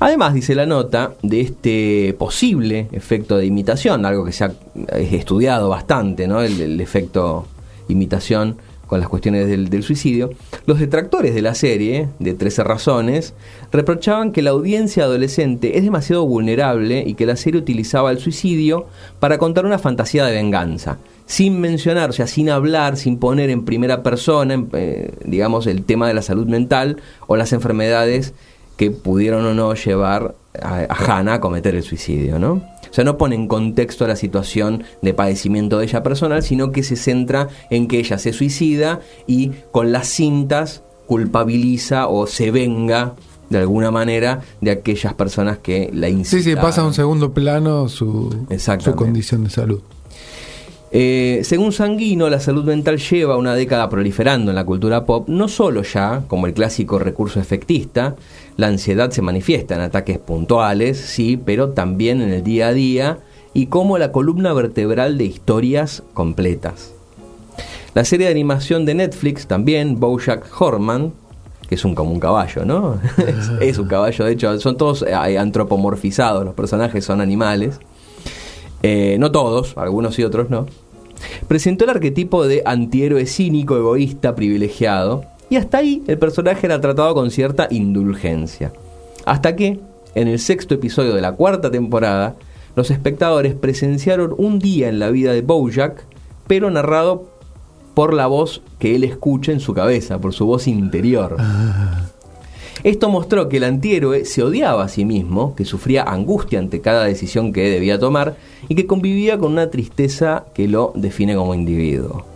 Además, 0.00 0.34
dice 0.34 0.54
la 0.54 0.66
nota, 0.66 1.14
de 1.22 1.40
este 1.40 2.14
posible 2.18 2.88
efecto 2.92 3.36
de 3.36 3.46
imitación, 3.46 4.04
algo 4.04 4.24
que 4.24 4.32
se 4.32 4.44
ha 4.44 4.52
estudiado 4.98 5.68
bastante, 5.68 6.26
¿no? 6.26 6.42
el, 6.42 6.80
efecto 6.80 7.46
imitación 7.88 8.56
con 8.86 9.00
las 9.00 9.08
cuestiones 9.08 9.48
del, 9.48 9.82
suicidio, 9.82 10.30
los 10.66 10.78
detractores 10.78 11.34
de 11.34 11.42
la 11.42 11.54
serie, 11.54 12.08
de 12.18 12.34
13 12.34 12.64
razones, 12.64 13.34
reprochaban 13.72 14.30
que 14.30 14.42
la 14.42 14.50
audiencia 14.50 15.04
adolescente 15.04 15.78
es 15.78 15.84
demasiado 15.84 16.26
vulnerable 16.26 17.02
y 17.06 17.14
que 17.14 17.26
la 17.26 17.36
serie 17.36 17.60
utilizaba 17.60 18.10
el 18.10 18.18
suicidio 18.18 18.86
para 19.20 19.38
contar 19.38 19.64
una 19.64 19.78
fantasía 19.78 20.26
de 20.26 20.32
venganza, 20.32 20.98
sin 21.26 21.60
mencionar, 21.60 22.10
o 22.10 22.12
sea, 22.12 22.26
sin 22.26 22.50
hablar, 22.50 22.96
sin 22.96 23.18
poner 23.18 23.48
en 23.48 23.64
primera 23.64 24.02
persona, 24.02 24.62
eh, 24.74 25.12
digamos, 25.24 25.66
el 25.66 25.84
tema 25.84 26.06
de 26.06 26.14
la 26.14 26.22
salud 26.22 26.46
mental 26.46 26.98
o 27.26 27.36
las 27.36 27.52
enfermedades 27.54 28.34
que 28.76 28.90
pudieron 28.90 29.44
o 29.46 29.54
no 29.54 29.74
llevar 29.74 30.34
a, 30.62 30.86
a 30.88 30.94
Hannah 31.18 31.34
a 31.34 31.40
cometer 31.40 31.74
el 31.74 31.82
suicidio, 31.82 32.38
¿no? 32.38 32.52
O 32.54 32.94
sea, 32.94 33.04
no 33.04 33.18
pone 33.18 33.34
en 33.34 33.48
contexto 33.48 34.06
la 34.06 34.14
situación 34.14 34.84
de 35.02 35.14
padecimiento 35.14 35.78
de 35.78 35.86
ella 35.86 36.02
personal, 36.04 36.42
sino 36.44 36.70
que 36.70 36.82
se 36.84 36.94
centra 36.96 37.48
en 37.70 37.88
que 37.88 37.98
ella 37.98 38.18
se 38.18 38.32
suicida 38.32 39.00
y 39.26 39.50
con 39.72 39.90
las 39.90 40.06
cintas 40.08 40.82
culpabiliza 41.06 42.06
o 42.08 42.26
se 42.26 42.50
venga 42.50 43.14
de 43.50 43.58
alguna 43.58 43.90
manera 43.90 44.40
de 44.60 44.70
aquellas 44.70 45.12
personas 45.14 45.58
que 45.58 45.90
la 45.92 46.06
Sí, 46.08 46.12
incitan. 46.14 46.42
sí, 46.44 46.56
pasa 46.56 46.80
a 46.82 46.86
un 46.86 46.94
segundo 46.94 47.32
plano 47.32 47.88
su, 47.88 48.34
su 48.78 48.94
condición 48.94 49.44
de 49.44 49.50
salud. 49.50 49.80
Eh, 50.96 51.40
según 51.42 51.72
Sanguino, 51.72 52.28
la 52.30 52.38
salud 52.38 52.64
mental 52.64 52.98
lleva 52.98 53.36
una 53.36 53.54
década 53.54 53.88
proliferando 53.88 54.52
en 54.52 54.54
la 54.54 54.64
cultura 54.64 55.04
pop, 55.04 55.28
no 55.28 55.48
solo 55.48 55.82
ya, 55.82 56.22
como 56.28 56.46
el 56.46 56.54
clásico 56.54 57.00
recurso 57.00 57.40
efectista, 57.40 58.14
la 58.56 58.68
ansiedad 58.68 59.10
se 59.10 59.22
manifiesta 59.22 59.74
en 59.74 59.80
ataques 59.80 60.18
puntuales, 60.18 60.98
sí, 60.98 61.36
pero 61.36 61.70
también 61.70 62.20
en 62.20 62.32
el 62.32 62.42
día 62.42 62.68
a 62.68 62.72
día 62.72 63.18
y 63.52 63.66
como 63.66 63.98
la 63.98 64.12
columna 64.12 64.52
vertebral 64.52 65.18
de 65.18 65.24
historias 65.24 66.02
completas. 66.12 66.92
La 67.94 68.04
serie 68.04 68.26
de 68.26 68.32
animación 68.32 68.84
de 68.84 68.94
Netflix 68.94 69.46
también, 69.46 70.00
Bojack 70.00 70.44
Horseman, 70.60 71.12
que 71.68 71.76
es 71.76 71.84
un 71.84 71.94
como 71.94 72.10
un 72.10 72.20
caballo, 72.20 72.64
¿no? 72.64 73.00
es, 73.18 73.50
es 73.60 73.78
un 73.78 73.86
caballo, 73.86 74.24
de 74.24 74.32
hecho, 74.32 74.58
son 74.60 74.76
todos 74.76 75.02
eh, 75.02 75.38
antropomorfizados, 75.38 76.44
los 76.44 76.54
personajes 76.54 77.04
son 77.04 77.20
animales. 77.20 77.78
Eh, 78.82 79.16
no 79.18 79.32
todos, 79.32 79.76
algunos 79.78 80.18
y 80.18 80.24
otros 80.24 80.50
no. 80.50 80.66
Presentó 81.48 81.84
el 81.84 81.90
arquetipo 81.90 82.46
de 82.46 82.62
antihéroe 82.66 83.24
cínico, 83.26 83.76
egoísta, 83.76 84.34
privilegiado, 84.34 85.24
y 85.50 85.56
hasta 85.56 85.78
ahí 85.78 86.02
el 86.06 86.18
personaje 86.18 86.66
era 86.66 86.80
tratado 86.80 87.14
con 87.14 87.30
cierta 87.30 87.68
indulgencia. 87.70 88.72
Hasta 89.24 89.56
que, 89.56 89.80
en 90.14 90.28
el 90.28 90.38
sexto 90.38 90.74
episodio 90.74 91.14
de 91.14 91.20
la 91.20 91.32
cuarta 91.32 91.70
temporada, 91.70 92.36
los 92.76 92.90
espectadores 92.90 93.54
presenciaron 93.54 94.34
un 94.36 94.58
día 94.58 94.88
en 94.88 94.98
la 94.98 95.10
vida 95.10 95.32
de 95.32 95.42
Bojack, 95.42 96.04
pero 96.46 96.70
narrado 96.70 97.28
por 97.94 98.12
la 98.12 98.26
voz 98.26 98.62
que 98.78 98.96
él 98.96 99.04
escucha 99.04 99.52
en 99.52 99.60
su 99.60 99.72
cabeza, 99.72 100.18
por 100.18 100.32
su 100.32 100.46
voz 100.46 100.66
interior. 100.66 101.36
Esto 102.82 103.08
mostró 103.08 103.48
que 103.48 103.58
el 103.58 103.64
antihéroe 103.64 104.24
se 104.24 104.42
odiaba 104.42 104.84
a 104.84 104.88
sí 104.88 105.04
mismo, 105.04 105.54
que 105.54 105.64
sufría 105.64 106.02
angustia 106.02 106.58
ante 106.58 106.80
cada 106.80 107.04
decisión 107.04 107.52
que 107.52 107.70
debía 107.70 107.98
tomar 107.98 108.36
y 108.68 108.74
que 108.74 108.86
convivía 108.86 109.38
con 109.38 109.52
una 109.52 109.70
tristeza 109.70 110.44
que 110.52 110.68
lo 110.68 110.92
define 110.94 111.34
como 111.36 111.54
individuo. 111.54 112.33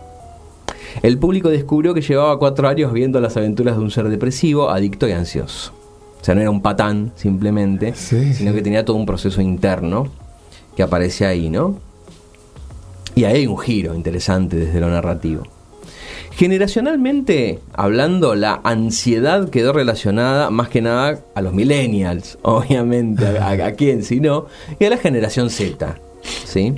El 1.01 1.17
público 1.17 1.49
descubrió 1.49 1.93
que 1.93 2.01
llevaba 2.01 2.37
cuatro 2.39 2.67
años 2.67 2.91
viendo 2.93 3.19
las 3.21 3.37
aventuras 3.37 3.77
de 3.77 3.83
un 3.83 3.91
ser 3.91 4.09
depresivo, 4.09 4.69
adicto 4.69 5.07
y 5.07 5.11
ansioso. 5.11 5.73
O 6.21 6.23
sea, 6.23 6.35
no 6.35 6.41
era 6.41 6.49
un 6.51 6.61
patán 6.61 7.11
simplemente, 7.15 7.93
Sí, 7.95 8.33
sino 8.33 8.51
sí. 8.51 8.55
que 8.57 8.61
tenía 8.61 8.83
todo 8.85 8.97
un 8.97 9.05
proceso 9.05 9.41
interno 9.41 10.07
que 10.75 10.83
aparece 10.83 11.25
ahí, 11.25 11.49
¿no? 11.49 11.77
Y 13.15 13.23
ahí 13.25 13.37
hay 13.37 13.47
un 13.47 13.57
giro 13.57 13.95
interesante 13.95 14.55
desde 14.57 14.79
lo 14.79 14.89
narrativo. 14.89 15.43
Generacionalmente 16.31 17.59
hablando, 17.73 18.33
la 18.35 18.61
ansiedad 18.63 19.49
quedó 19.49 19.73
relacionada 19.73 20.49
más 20.49 20.69
que 20.69 20.81
nada 20.81 21.19
a 21.35 21.41
los 21.41 21.53
millennials, 21.53 22.37
obviamente, 22.43 23.25
a, 23.27 23.47
a- 23.49 23.65
a 23.67 23.71
quién 23.73 24.03
si 24.03 24.19
no, 24.19 24.45
y 24.79 24.85
a 24.85 24.89
la 24.89 24.97
generación 24.97 25.49
Z, 25.49 25.97
¿sí? 26.45 26.75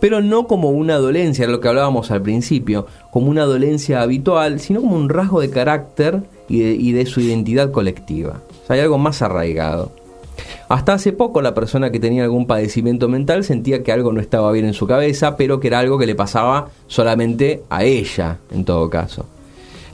Pero 0.00 0.20
no 0.20 0.46
como 0.46 0.70
una 0.70 0.96
dolencia, 0.96 1.46
lo 1.46 1.60
que 1.60 1.68
hablábamos 1.68 2.10
al 2.10 2.22
principio, 2.22 2.86
como 3.10 3.30
una 3.30 3.44
dolencia 3.44 4.02
habitual, 4.02 4.60
sino 4.60 4.80
como 4.80 4.96
un 4.96 5.08
rasgo 5.08 5.40
de 5.40 5.50
carácter 5.50 6.22
y 6.48 6.92
de, 6.92 7.06
su 7.06 7.20
identidad 7.20 7.70
colectiva. 7.70 8.40
Hay 8.68 8.80
algo 8.80 8.98
más 8.98 9.22
arraigado. 9.22 9.90
Hasta 10.68 10.94
hace 10.94 11.12
poco 11.12 11.40
la 11.40 11.54
persona 11.54 11.90
que 11.90 12.00
tenía 12.00 12.24
algún 12.24 12.46
padecimiento 12.46 13.08
mental 13.08 13.44
sentía 13.44 13.82
que 13.82 13.92
algo 13.92 14.12
no 14.12 14.20
estaba 14.20 14.52
bien 14.52 14.66
en 14.66 14.74
su 14.74 14.86
cabeza, 14.86 15.36
pero 15.36 15.60
que 15.60 15.68
era 15.68 15.78
algo 15.78 15.98
que 15.98 16.06
le 16.06 16.14
pasaba 16.14 16.68
solamente 16.88 17.62
a 17.70 17.84
ella, 17.84 18.38
en 18.50 18.64
todo 18.64 18.90
caso. 18.90 19.26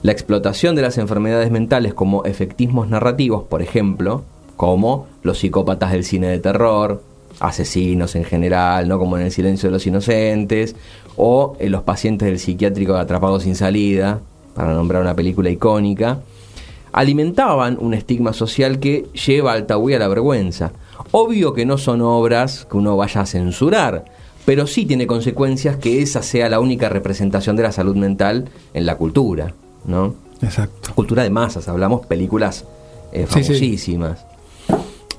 La 0.03 0.12
explotación 0.12 0.75
de 0.75 0.83
las 0.83 0.99
enfermedades 0.99 1.51
mentales 1.51 1.95
como 1.95 2.25
efectismos 2.25 2.88
narrativos, 2.88 3.45
por 3.45 3.62
ejemplo, 3.62 4.25
como 4.57 5.07
los 5.23 5.38
psicópatas 5.38 5.93
del 5.93 6.05
cine 6.05 6.29
de 6.29 6.38
terror, 6.38 7.03
asesinos 7.40 8.14
en 8.16 8.25
general, 8.25 8.88
no 8.88 8.99
como 8.99 9.16
en 9.16 9.25
el 9.25 9.33
silencio 9.33 9.68
de 9.68 9.73
los 9.73 9.87
inocentes, 9.87 10.77
o 11.16 11.57
en 11.59 11.73
los 11.73 11.83
pacientes 11.83 12.27
del 12.27 12.38
psiquiátrico 12.38 12.95
atrapados 12.95 13.42
sin 13.42 13.57
salida, 13.57 14.21
para 14.55 14.75
nombrar 14.75 15.03
una 15.03 15.14
película 15.14 15.51
icónica, 15.51 16.21
alimentaban 16.92 17.79
un 17.81 17.95
estigma 17.95 18.33
social 18.33 18.79
que 18.79 19.07
lleva 19.27 19.53
al 19.53 19.66
tabú 19.66 19.90
y 19.90 19.95
a 19.95 19.99
la 19.99 20.09
vergüenza. 20.09 20.73
Obvio 21.11 21.53
que 21.55 21.66
no 21.66 21.79
son 21.79 22.03
obras 22.03 22.66
que 22.71 22.77
uno 22.77 22.97
vaya 22.97 23.23
a 23.23 23.27
censurar, 23.27 24.05
pero 24.45 24.66
sí 24.66 24.87
tiene 24.87 25.07
consecuencias 25.07 25.77
que 25.77 26.03
esa 26.03 26.23
sea 26.23 26.49
la 26.49 26.61
única 26.61 26.88
representación 26.88 27.57
de 27.57 27.62
la 27.62 27.73
salud 27.73 27.97
mental 27.97 28.49
en 28.75 28.87
la 28.87 28.97
cultura, 28.97 29.55
¿no? 29.85 30.14
Exacto. 30.42 30.92
Cultura 30.95 31.23
de 31.23 31.31
masas, 31.31 31.68
hablamos 31.68 32.07
películas 32.07 32.64
eh, 33.12 33.27
Sí, 33.31 33.77
sí. 33.79 33.99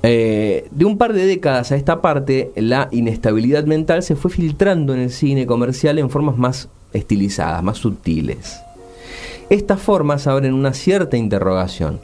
Eh, 0.06 0.68
de 0.70 0.84
un 0.84 0.98
par 0.98 1.14
de 1.14 1.24
décadas 1.24 1.72
a 1.72 1.76
esta 1.76 2.02
parte, 2.02 2.52
la 2.56 2.88
inestabilidad 2.92 3.64
mental 3.64 4.02
se 4.02 4.16
fue 4.16 4.30
filtrando 4.30 4.92
en 4.92 5.00
el 5.00 5.10
cine 5.10 5.46
comercial 5.46 5.98
en 5.98 6.10
formas 6.10 6.36
más 6.36 6.68
estilizadas, 6.92 7.62
más 7.62 7.78
sutiles. 7.78 8.60
Estas 9.48 9.80
formas 9.80 10.26
abren 10.26 10.52
una 10.52 10.74
cierta 10.74 11.16
interrogación. 11.16 12.00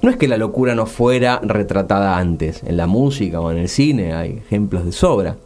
No 0.00 0.10
es 0.10 0.16
que 0.16 0.28
la 0.28 0.36
locura 0.36 0.76
no 0.76 0.86
fuera 0.86 1.40
retratada 1.42 2.18
antes, 2.18 2.62
en 2.62 2.76
la 2.76 2.86
música 2.86 3.40
o 3.40 3.50
en 3.50 3.58
el 3.58 3.68
cine 3.68 4.12
hay 4.12 4.34
ejemplos 4.34 4.84
de 4.84 4.92
sobra, 4.92 5.38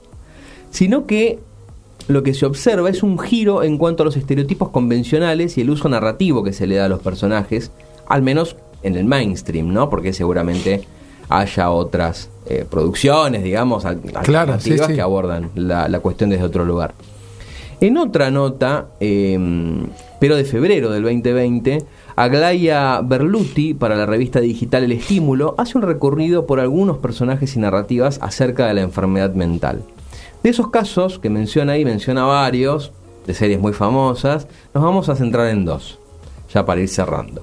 sino 0.70 1.06
que 1.06 1.38
lo 2.06 2.22
que 2.22 2.34
se 2.34 2.44
observa 2.44 2.90
es 2.90 3.02
un 3.02 3.18
giro 3.18 3.62
en 3.62 3.78
cuanto 3.78 4.02
a 4.02 4.04
los 4.06 4.18
estereotipos 4.18 4.68
convencionales 4.68 5.56
y 5.56 5.62
el 5.62 5.70
uso 5.70 5.88
narrativo 5.88 6.44
que 6.44 6.52
se 6.52 6.66
le 6.66 6.74
da 6.74 6.84
a 6.84 6.90
los 6.90 7.00
personajes, 7.00 7.70
al 8.08 8.20
menos 8.20 8.56
en 8.82 8.96
el 8.96 9.06
mainstream, 9.06 9.72
¿no? 9.72 9.88
Porque 9.88 10.12
seguramente 10.12 10.82
haya 11.28 11.70
otras 11.70 12.28
eh, 12.46 12.64
producciones, 12.68 13.42
digamos, 13.42 13.82
Claro, 13.82 14.00
alternativas 14.52 14.62
sí, 14.62 14.76
sí. 14.78 14.94
que 14.94 15.00
abordan 15.00 15.50
la, 15.54 15.88
la 15.88 16.00
cuestión 16.00 16.30
desde 16.30 16.44
otro 16.44 16.64
lugar. 16.64 16.94
En 17.80 17.96
otra 17.98 18.30
nota, 18.30 18.86
eh, 19.00 19.38
pero 20.20 20.36
de 20.36 20.44
febrero 20.44 20.90
del 20.90 21.02
2020, 21.02 21.84
Aglaya 22.14 23.00
Berluti, 23.02 23.74
para 23.74 23.96
la 23.96 24.06
revista 24.06 24.40
digital 24.40 24.84
El 24.84 24.92
Estímulo, 24.92 25.54
hace 25.58 25.78
un 25.78 25.82
recorrido 25.82 26.46
por 26.46 26.60
algunos 26.60 26.98
personajes 26.98 27.56
y 27.56 27.58
narrativas 27.58 28.18
acerca 28.22 28.66
de 28.68 28.74
la 28.74 28.82
enfermedad 28.82 29.34
mental. 29.34 29.82
De 30.42 30.50
esos 30.50 30.70
casos 30.70 31.18
que 31.18 31.30
menciona 31.30 31.72
ahí, 31.72 31.84
menciona 31.84 32.24
varios, 32.24 32.92
de 33.26 33.34
series 33.34 33.60
muy 33.60 33.72
famosas, 33.72 34.46
nos 34.74 34.84
vamos 34.84 35.08
a 35.08 35.16
centrar 35.16 35.48
en 35.48 35.64
dos, 35.64 35.98
ya 36.52 36.64
para 36.66 36.80
ir 36.80 36.88
cerrando. 36.88 37.42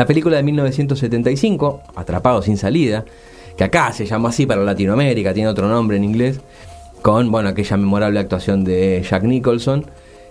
La 0.00 0.06
película 0.06 0.38
de 0.38 0.42
1975, 0.42 1.82
Atrapado 1.94 2.40
sin 2.40 2.56
salida, 2.56 3.04
que 3.54 3.64
acá 3.64 3.92
se 3.92 4.06
llama 4.06 4.30
así 4.30 4.46
para 4.46 4.64
Latinoamérica, 4.64 5.34
tiene 5.34 5.50
otro 5.50 5.68
nombre 5.68 5.98
en 5.98 6.04
inglés, 6.04 6.40
con 7.02 7.30
bueno, 7.30 7.50
aquella 7.50 7.76
memorable 7.76 8.18
actuación 8.18 8.64
de 8.64 9.04
Jack 9.06 9.24
Nicholson. 9.24 9.84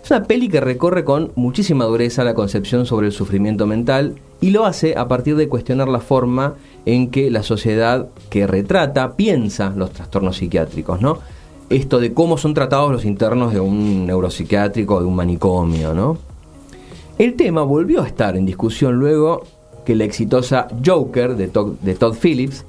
Es 0.03 0.09
una 0.09 0.23
peli 0.23 0.49
que 0.49 0.59
recorre 0.59 1.03
con 1.03 1.33
muchísima 1.35 1.85
dureza 1.85 2.23
la 2.23 2.33
concepción 2.33 2.87
sobre 2.87 3.05
el 3.05 3.13
sufrimiento 3.13 3.67
mental 3.67 4.15
y 4.41 4.49
lo 4.49 4.65
hace 4.65 4.97
a 4.97 5.07
partir 5.07 5.35
de 5.35 5.47
cuestionar 5.47 5.87
la 5.87 5.99
forma 5.99 6.55
en 6.87 7.11
que 7.11 7.29
la 7.29 7.43
sociedad 7.43 8.07
que 8.31 8.47
retrata 8.47 9.15
piensa 9.15 9.71
los 9.75 9.91
trastornos 9.91 10.37
psiquiátricos, 10.37 10.99
¿no? 10.99 11.19
Esto 11.69 11.99
de 11.99 12.11
cómo 12.15 12.39
son 12.39 12.55
tratados 12.55 12.91
los 12.91 13.05
internos 13.05 13.53
de 13.53 13.59
un 13.59 14.07
neuropsiquiátrico 14.07 14.95
o 14.95 14.99
de 15.01 15.05
un 15.05 15.15
manicomio, 15.15 15.93
¿no? 15.93 16.17
El 17.19 17.35
tema 17.35 17.61
volvió 17.61 18.01
a 18.01 18.07
estar 18.07 18.35
en 18.35 18.47
discusión 18.47 18.95
luego 18.95 19.43
que 19.89 19.95
la 19.95 20.03
exitosa 20.03 20.67
Joker 20.85 21.35
de 21.35 21.47
Todd, 21.47 22.15
Phillips 22.21 22.63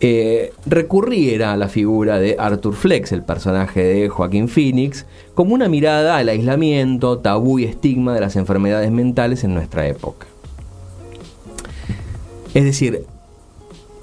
eh, 0.00 0.52
recurriera 0.66 1.54
a 1.54 1.56
la 1.56 1.68
figura 1.68 2.18
de 2.18 2.36
Arthur 2.38 2.74
Flex, 2.74 3.10
el 3.12 3.22
personaje 3.22 3.82
de 3.82 4.10
Joaquín 4.10 4.48
Phoenix, 4.48 5.06
como 5.32 5.54
una 5.54 5.70
mirada 5.70 6.18
al 6.18 6.28
aislamiento, 6.28 7.20
tabú 7.20 7.58
y 7.58 7.64
estigma 7.64 8.12
de 8.12 8.20
las 8.20 8.36
enfermedades 8.36 8.90
mentales 8.90 9.44
en 9.44 9.54
nuestra 9.54 9.86
época. 9.86 10.26
Es 12.52 12.64
decir, 12.64 13.06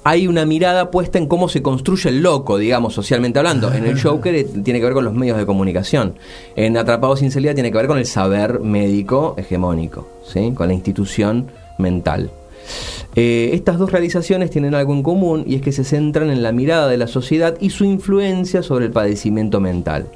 hay 0.02 0.26
una 0.26 0.44
mirada 0.44 0.90
puesta 0.90 1.18
en 1.18 1.28
cómo 1.28 1.48
se 1.48 1.62
construye 1.62 2.08
el 2.08 2.20
loco, 2.20 2.58
digamos, 2.58 2.94
socialmente 2.94 3.38
hablando. 3.38 3.72
En 3.72 3.84
el 3.84 4.02
Joker 4.02 4.34
eh, 4.34 4.42
tiene 4.42 4.80
que 4.80 4.86
ver 4.86 4.94
con 4.94 5.04
los 5.04 5.14
medios 5.14 5.38
de 5.38 5.46
comunicación. 5.46 6.16
En 6.56 6.76
Atrapado 6.76 7.16
sin 7.16 7.30
salida 7.30 7.54
tiene 7.54 7.70
que 7.70 7.76
ver 7.76 7.86
con 7.86 7.98
el 7.98 8.06
saber 8.06 8.58
médico 8.58 9.36
hegemónico, 9.38 10.08
¿sí? 10.24 10.50
con 10.52 10.66
la 10.66 10.74
institución 10.74 11.46
mental. 11.78 12.32
Eh, 13.14 13.50
estas 13.54 13.78
dos 13.78 13.92
realizaciones 13.92 14.50
tienen 14.50 14.74
algo 14.74 14.92
en 14.92 15.02
común 15.02 15.44
y 15.46 15.54
es 15.56 15.62
que 15.62 15.72
se 15.72 15.84
centran 15.84 16.30
en 16.30 16.42
la 16.42 16.52
mirada 16.52 16.88
de 16.88 16.98
la 16.98 17.06
sociedad 17.06 17.56
y 17.60 17.70
su 17.70 17.84
influencia 17.84 18.62
sobre 18.62 18.86
el 18.86 18.92
padecimiento 18.92 19.60
mental. 19.60 20.06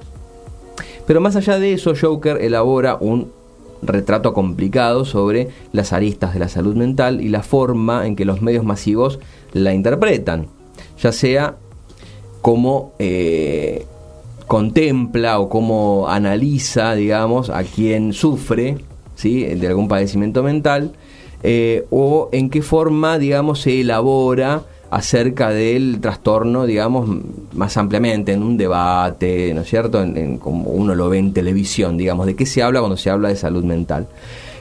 Pero 1.07 1.21
más 1.21 1.37
allá 1.37 1.59
de 1.59 1.73
eso, 1.73 1.95
Joker 2.01 2.39
elabora 2.41 2.97
un 3.01 3.33
retrato 3.83 4.33
complicado 4.33 5.05
sobre 5.05 5.49
las 5.73 5.93
aristas 5.93 6.35
de 6.35 6.41
la 6.41 6.49
salud 6.49 6.77
mental 6.77 7.21
y 7.21 7.29
la 7.29 7.43
forma 7.43 8.07
en 8.07 8.17
que 8.17 8.25
los 8.25 8.43
medios 8.43 8.65
masivos 8.65 9.19
la 9.53 9.73
interpretan, 9.73 10.47
ya 11.01 11.13
sea 11.13 11.57
cómo 12.43 12.93
eh, 12.99 13.87
contempla 14.47 15.39
o 15.39 15.49
cómo 15.49 16.09
analiza, 16.09 16.95
digamos, 16.95 17.51
a 17.51 17.63
quien 17.63 18.13
sufre 18.13 18.77
¿sí? 19.15 19.45
de 19.45 19.67
algún 19.67 19.89
padecimiento 19.89 20.43
mental 20.43 20.93
eh, 21.43 21.87
o 21.91 22.29
en 22.33 22.51
qué 22.51 22.63
forma, 22.63 23.19
digamos, 23.19 23.61
se 23.61 23.81
elabora 23.81 24.63
acerca 24.91 25.51
del 25.51 26.01
trastorno, 26.01 26.67
digamos, 26.67 27.09
más 27.55 27.77
ampliamente, 27.77 28.33
en 28.33 28.43
un 28.43 28.57
debate, 28.57 29.55
¿no 29.55 29.61
es 29.61 29.69
cierto? 29.69 30.03
En, 30.03 30.39
como 30.39 30.71
uno 30.71 30.95
lo 30.95 31.09
ve 31.09 31.19
en 31.19 31.33
televisión, 31.33 31.97
digamos, 31.97 32.27
de 32.27 32.35
qué 32.35 32.45
se 32.45 32.63
habla 32.63 32.81
cuando 32.81 32.97
se 32.97 33.09
habla 33.09 33.29
de 33.29 33.37
salud 33.37 33.65
mental. 33.65 34.09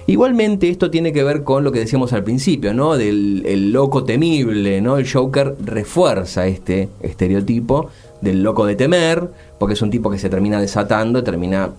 Igualmente 0.05 0.69
esto 0.69 0.89
tiene 0.89 1.13
que 1.13 1.23
ver 1.23 1.43
con 1.43 1.63
lo 1.63 1.71
que 1.71 1.79
decíamos 1.79 2.13
al 2.13 2.23
principio, 2.23 2.73
¿no? 2.73 2.97
Del 2.97 3.43
el 3.45 3.71
loco 3.71 4.03
temible, 4.03 4.81
¿no? 4.81 4.97
El 4.97 5.11
Joker 5.11 5.55
refuerza 5.63 6.47
este 6.47 6.89
estereotipo 7.01 7.89
del 8.21 8.41
loco 8.41 8.65
de 8.65 8.75
temer, 8.75 9.29
porque 9.59 9.73
es 9.73 9.81
un 9.81 9.91
tipo 9.91 10.09
que 10.09 10.17
se 10.17 10.29
termina 10.29 10.59
desatando, 10.59 11.23
termina 11.23 11.69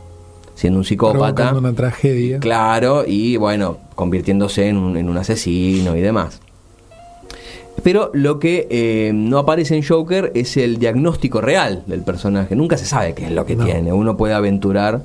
siendo 0.61 0.79
un 0.79 0.85
psicópata. 0.85 1.19
Provocando 1.35 1.59
una 1.61 1.73
tragedia. 1.73 2.39
Claro, 2.39 3.05
y 3.07 3.39
bueno, 3.39 3.79
convirtiéndose 3.95 4.69
en 4.69 4.77
un, 4.77 4.95
en 4.99 5.09
un 5.09 5.17
asesino 5.17 5.97
y 5.97 6.03
demás. 6.03 6.41
Pero 7.83 8.11
lo 8.13 8.39
que 8.39 8.67
eh, 8.69 9.13
no 9.15 9.39
aparece 9.39 9.75
en 9.75 9.83
Joker 9.83 10.33
es 10.35 10.59
el 10.59 10.77
diagnóstico 10.79 11.41
real 11.41 11.83
del 11.87 12.03
personaje. 12.03 12.55
Nunca 12.57 12.77
se 12.77 12.85
sabe 12.85 13.15
qué 13.15 13.25
es 13.25 13.31
lo 13.33 13.47
que 13.47 13.57
No. 13.57 13.65
tiene. 13.65 13.91
Uno 13.95 14.19
puede 14.19 14.35
aventurar 14.35 15.01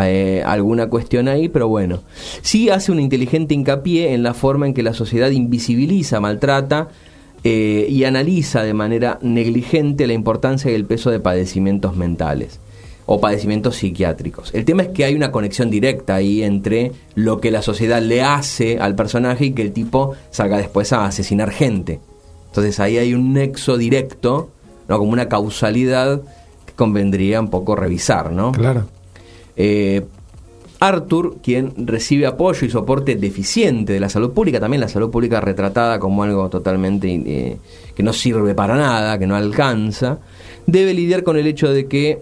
eh, 0.00 0.42
alguna 0.46 0.88
cuestión 0.88 1.28
ahí, 1.28 1.50
pero 1.50 1.68
bueno. 1.68 2.00
Sí 2.40 2.70
hace 2.70 2.90
un 2.90 2.98
inteligente 2.98 3.52
hincapié 3.52 4.14
en 4.14 4.22
la 4.22 4.32
forma 4.32 4.66
en 4.66 4.72
que 4.72 4.82
la 4.82 4.94
sociedad 4.94 5.28
invisibiliza, 5.28 6.20
maltrata 6.20 6.88
eh, 7.44 7.86
y 7.90 8.04
analiza 8.04 8.62
de 8.62 8.72
manera 8.72 9.18
negligente 9.20 10.06
la 10.06 10.14
importancia 10.14 10.70
y 10.70 10.74
el 10.74 10.86
peso 10.86 11.10
de 11.10 11.20
padecimientos 11.20 11.96
mentales 11.96 12.60
o 13.06 13.20
padecimientos 13.20 13.76
psiquiátricos. 13.76 14.52
El 14.52 14.64
tema 14.64 14.82
es 14.82 14.88
que 14.88 15.04
hay 15.04 15.14
una 15.14 15.30
conexión 15.30 15.70
directa 15.70 16.16
ahí 16.16 16.42
entre 16.42 16.92
lo 17.14 17.40
que 17.40 17.50
la 17.50 17.62
sociedad 17.62 18.02
le 18.02 18.22
hace 18.22 18.78
al 18.78 18.96
personaje 18.96 19.46
y 19.46 19.52
que 19.52 19.62
el 19.62 19.72
tipo 19.72 20.14
salga 20.30 20.58
después 20.58 20.92
a 20.92 21.06
asesinar 21.06 21.50
gente. 21.50 22.00
Entonces 22.48 22.80
ahí 22.80 22.98
hay 22.98 23.14
un 23.14 23.32
nexo 23.32 23.76
directo, 23.76 24.50
¿no? 24.88 24.98
como 24.98 25.12
una 25.12 25.28
causalidad 25.28 26.20
que 26.66 26.72
convendría 26.74 27.40
un 27.40 27.48
poco 27.48 27.76
revisar, 27.76 28.32
¿no? 28.32 28.52
Claro. 28.52 28.86
Eh, 29.56 30.04
Arthur, 30.80 31.38
quien 31.42 31.86
recibe 31.86 32.26
apoyo 32.26 32.66
y 32.66 32.70
soporte 32.70 33.14
deficiente 33.14 33.92
de 33.94 34.00
la 34.00 34.08
salud 34.08 34.32
pública, 34.32 34.60
también 34.60 34.80
la 34.80 34.88
salud 34.88 35.10
pública 35.10 35.40
retratada 35.40 35.98
como 35.98 36.22
algo 36.22 36.50
totalmente 36.50 37.08
eh, 37.14 37.56
que 37.94 38.02
no 38.02 38.12
sirve 38.12 38.54
para 38.54 38.76
nada, 38.76 39.18
que 39.18 39.26
no 39.26 39.36
alcanza, 39.36 40.18
debe 40.66 40.92
lidiar 40.92 41.22
con 41.22 41.38
el 41.38 41.46
hecho 41.46 41.72
de 41.72 41.86
que 41.86 42.20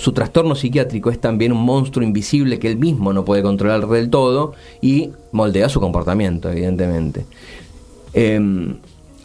su 0.00 0.12
trastorno 0.12 0.54
psiquiátrico 0.54 1.10
es 1.10 1.20
también 1.20 1.52
un 1.52 1.62
monstruo 1.62 2.06
invisible 2.06 2.58
que 2.58 2.68
él 2.68 2.78
mismo 2.78 3.12
no 3.12 3.22
puede 3.26 3.42
controlar 3.42 3.86
del 3.86 4.08
todo 4.08 4.54
y 4.80 5.10
moldea 5.30 5.68
su 5.68 5.78
comportamiento, 5.78 6.50
evidentemente. 6.50 7.26
Eh, 8.14 8.40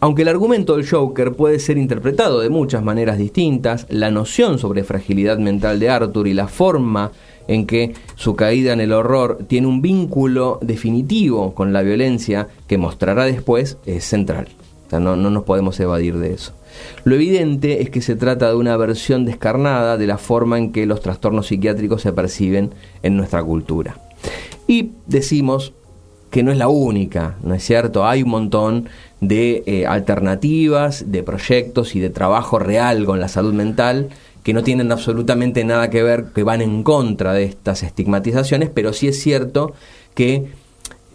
aunque 0.00 0.20
el 0.20 0.28
argumento 0.28 0.76
del 0.76 0.86
Joker 0.86 1.32
puede 1.32 1.60
ser 1.60 1.78
interpretado 1.78 2.40
de 2.40 2.50
muchas 2.50 2.84
maneras 2.84 3.16
distintas, 3.16 3.86
la 3.88 4.10
noción 4.10 4.58
sobre 4.58 4.84
fragilidad 4.84 5.38
mental 5.38 5.80
de 5.80 5.88
Arthur 5.88 6.28
y 6.28 6.34
la 6.34 6.46
forma 6.46 7.10
en 7.48 7.66
que 7.66 7.94
su 8.14 8.36
caída 8.36 8.74
en 8.74 8.82
el 8.82 8.92
horror 8.92 9.38
tiene 9.48 9.68
un 9.68 9.80
vínculo 9.80 10.58
definitivo 10.60 11.54
con 11.54 11.72
la 11.72 11.80
violencia 11.80 12.48
que 12.66 12.76
mostrará 12.76 13.24
después 13.24 13.78
es 13.86 14.04
central. 14.04 14.48
No, 14.92 15.16
no 15.16 15.30
nos 15.30 15.44
podemos 15.44 15.80
evadir 15.80 16.18
de 16.18 16.34
eso. 16.34 16.52
Lo 17.04 17.14
evidente 17.14 17.82
es 17.82 17.90
que 17.90 18.00
se 18.00 18.16
trata 18.16 18.48
de 18.48 18.56
una 18.56 18.76
versión 18.76 19.24
descarnada 19.24 19.96
de 19.96 20.06
la 20.06 20.18
forma 20.18 20.58
en 20.58 20.72
que 20.72 20.86
los 20.86 21.00
trastornos 21.00 21.48
psiquiátricos 21.48 22.02
se 22.02 22.12
perciben 22.12 22.70
en 23.02 23.16
nuestra 23.16 23.42
cultura. 23.42 23.98
Y 24.66 24.90
decimos 25.06 25.72
que 26.30 26.42
no 26.42 26.50
es 26.50 26.58
la 26.58 26.68
única, 26.68 27.36
¿no 27.42 27.54
es 27.54 27.64
cierto? 27.64 28.06
Hay 28.06 28.22
un 28.22 28.30
montón 28.30 28.88
de 29.20 29.62
eh, 29.66 29.86
alternativas, 29.86 31.10
de 31.10 31.22
proyectos 31.22 31.94
y 31.94 32.00
de 32.00 32.10
trabajo 32.10 32.58
real 32.58 33.04
con 33.06 33.20
la 33.20 33.28
salud 33.28 33.54
mental 33.54 34.08
que 34.42 34.52
no 34.52 34.62
tienen 34.62 34.92
absolutamente 34.92 35.64
nada 35.64 35.90
que 35.90 36.02
ver, 36.02 36.26
que 36.34 36.42
van 36.42 36.60
en 36.62 36.82
contra 36.82 37.32
de 37.32 37.44
estas 37.44 37.82
estigmatizaciones, 37.82 38.70
pero 38.70 38.92
sí 38.92 39.08
es 39.08 39.20
cierto 39.20 39.72
que 40.14 40.46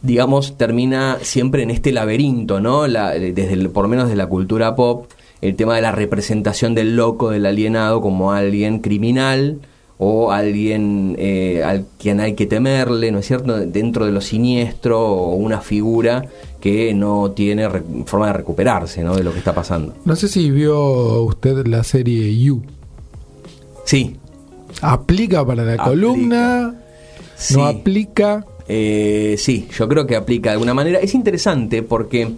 digamos, 0.01 0.57
termina 0.57 1.19
siempre 1.21 1.63
en 1.63 1.71
este 1.71 1.91
laberinto, 1.91 2.59
¿no? 2.59 2.83
Desde 2.83 3.69
por 3.69 3.83
lo 3.83 3.89
menos 3.89 4.09
de 4.09 4.15
la 4.15 4.27
cultura 4.27 4.75
pop, 4.75 5.05
el 5.41 5.55
tema 5.55 5.75
de 5.75 5.81
la 5.81 5.91
representación 5.91 6.75
del 6.75 6.95
loco, 6.95 7.29
del 7.31 7.45
alienado, 7.45 8.01
como 8.01 8.31
alguien 8.31 8.79
criminal 8.79 9.59
o 9.97 10.31
alguien 10.31 11.15
eh, 11.19 11.63
al 11.63 11.85
quien 11.99 12.19
hay 12.19 12.33
que 12.33 12.45
temerle, 12.47 13.11
¿no 13.11 13.19
es 13.19 13.27
cierto? 13.27 13.59
Dentro 13.59 14.05
de 14.05 14.11
lo 14.11 14.21
siniestro 14.21 14.99
o 14.99 15.35
una 15.35 15.61
figura 15.61 16.25
que 16.59 16.93
no 16.93 17.31
tiene 17.31 17.67
forma 18.05 18.27
de 18.27 18.33
recuperarse, 18.33 19.03
¿no? 19.03 19.15
De 19.15 19.23
lo 19.23 19.31
que 19.31 19.39
está 19.39 19.53
pasando. 19.53 19.93
No 20.05 20.15
sé 20.15 20.27
si 20.27 20.49
vio 20.51 21.23
usted 21.23 21.65
la 21.67 21.83
serie 21.83 22.35
You. 22.37 22.61
Sí, 23.85 24.15
¿Aplica 24.81 25.45
para 25.45 25.63
la 25.63 25.73
Aplica. 25.73 25.89
columna? 25.89 26.75
sí. 27.35 27.55
¿No 27.55 27.65
aplica? 27.65 28.45
Eh, 28.67 29.35
sí, 29.37 29.67
yo 29.77 29.87
creo 29.87 30.07
que 30.07 30.15
aplica 30.15 30.49
de 30.49 30.53
alguna 30.53 30.73
manera. 30.73 30.99
Es 30.99 31.13
interesante 31.13 31.83
porque 31.83 32.31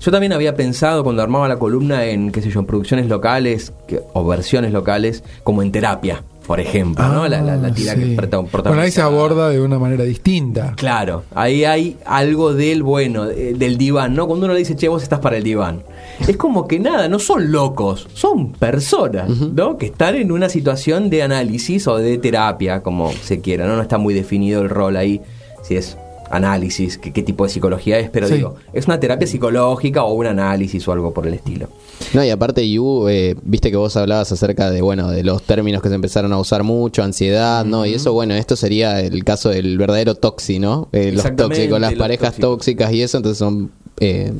yo 0.00 0.10
también 0.10 0.32
había 0.32 0.54
pensado 0.54 1.04
cuando 1.04 1.22
armaba 1.22 1.48
la 1.48 1.58
columna 1.58 2.04
en, 2.06 2.30
qué 2.32 2.42
sé 2.42 2.50
yo, 2.50 2.60
en 2.60 2.66
producciones 2.66 3.08
locales 3.08 3.72
que- 3.86 4.00
o 4.12 4.26
versiones 4.26 4.72
locales, 4.72 5.22
como 5.44 5.62
en 5.62 5.70
terapia, 5.72 6.22
por 6.46 6.58
ejemplo, 6.58 7.06
¿no? 7.06 7.28
La, 7.28 7.40
la, 7.40 7.56
la 7.56 7.72
tira 7.72 7.92
Ah, 7.92 7.94
sí. 7.94 8.16
que 8.16 8.36
Bueno, 8.36 8.80
ahí 8.82 8.90
se 8.90 9.00
aborda 9.00 9.48
de 9.50 9.60
una 9.60 9.78
manera 9.78 10.02
distinta. 10.04 10.74
Claro, 10.76 11.22
ahí 11.34 11.64
hay 11.64 11.96
algo 12.04 12.52
del 12.52 12.82
bueno, 12.82 13.26
eh, 13.30 13.54
del 13.56 13.78
diván, 13.78 14.14
¿no? 14.14 14.26
Cuando 14.26 14.46
uno 14.46 14.54
le 14.54 14.58
dice, 14.60 14.74
che, 14.74 14.88
vos 14.88 15.02
estás 15.04 15.20
para 15.20 15.36
el 15.36 15.44
diván. 15.44 15.82
Es 16.26 16.36
como 16.36 16.66
que 16.66 16.80
nada, 16.80 17.08
no 17.08 17.18
son 17.20 17.52
locos, 17.52 18.08
son 18.14 18.52
personas, 18.52 19.28
¿no? 19.28 19.78
Que 19.78 19.86
están 19.86 20.16
en 20.16 20.32
una 20.32 20.48
situación 20.48 21.10
de 21.10 21.22
análisis 21.22 21.86
o 21.86 21.96
de 21.98 22.18
terapia, 22.18 22.82
como 22.82 23.12
se 23.12 23.40
quiera, 23.40 23.66
¿no? 23.66 23.76
No 23.76 23.82
está 23.82 23.98
muy 23.98 24.12
definido 24.12 24.62
el 24.62 24.68
rol 24.68 24.96
ahí, 24.96 25.20
si 25.62 25.76
es 25.76 25.96
análisis, 26.32 26.98
qué, 26.98 27.12
qué 27.12 27.22
tipo 27.22 27.44
de 27.44 27.50
psicología 27.50 27.98
es, 27.98 28.10
pero 28.10 28.26
Sí. 28.26 28.34
digo, 28.34 28.56
es 28.72 28.86
una 28.86 28.98
terapia 28.98 29.26
psicológica 29.26 30.02
o 30.02 30.14
un 30.14 30.26
análisis 30.26 30.86
o 30.88 30.92
algo 30.92 31.12
por 31.12 31.26
el 31.26 31.34
estilo. 31.34 31.68
No, 32.14 32.24
y 32.24 32.30
aparte, 32.30 32.68
Yu, 32.68 33.06
eh, 33.08 33.36
viste 33.42 33.70
que 33.70 33.76
vos 33.76 33.96
hablabas 33.96 34.32
acerca 34.32 34.70
de, 34.70 34.80
bueno, 34.82 35.10
de 35.10 35.22
los 35.22 35.42
términos 35.42 35.82
que 35.82 35.88
se 35.88 35.94
empezaron 35.94 36.32
a 36.32 36.38
usar 36.38 36.62
mucho, 36.64 37.02
ansiedad, 37.02 37.64
¿no? 37.64 37.86
Y 37.86 37.94
eso, 37.94 38.12
bueno, 38.12 38.34
esto 38.34 38.56
sería 38.56 39.00
el 39.00 39.22
caso 39.24 39.50
del 39.50 39.78
verdadero 39.78 40.14
toxi, 40.14 40.58
¿no? 40.58 40.88
Eh, 40.92 41.12
los 41.12 41.24
tóxicos, 41.36 41.80
las 41.80 41.92
los 41.92 41.98
parejas 41.98 42.30
tóxicos. 42.36 42.50
tóxicas 42.58 42.92
y 42.92 43.02
eso, 43.02 43.16
entonces 43.18 43.38
son, 43.38 43.70
eh, 44.00 44.32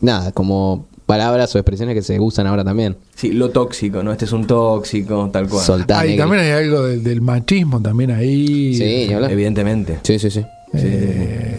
nada, 0.00 0.32
como 0.32 0.86
palabras 1.06 1.54
o 1.54 1.58
expresiones 1.58 1.94
que 1.94 2.02
se 2.02 2.18
usan 2.18 2.48
ahora 2.48 2.64
también. 2.64 2.96
Sí, 3.14 3.30
lo 3.30 3.50
tóxico, 3.50 4.02
¿no? 4.02 4.10
Este 4.10 4.24
es 4.24 4.32
un 4.32 4.44
tóxico, 4.46 5.30
tal 5.32 5.48
cual. 5.48 5.64
Soltar. 5.64 6.04
Ahí 6.04 6.16
también 6.16 6.42
hay 6.42 6.50
algo 6.50 6.82
del, 6.82 7.04
del 7.04 7.20
machismo 7.20 7.80
también 7.80 8.10
ahí. 8.10 8.74
Sí. 8.74 9.06
Evidentemente. 9.12 10.00
Sí, 10.02 10.18
sí, 10.18 10.30
sí. 10.30 10.42
É, 10.78 11.55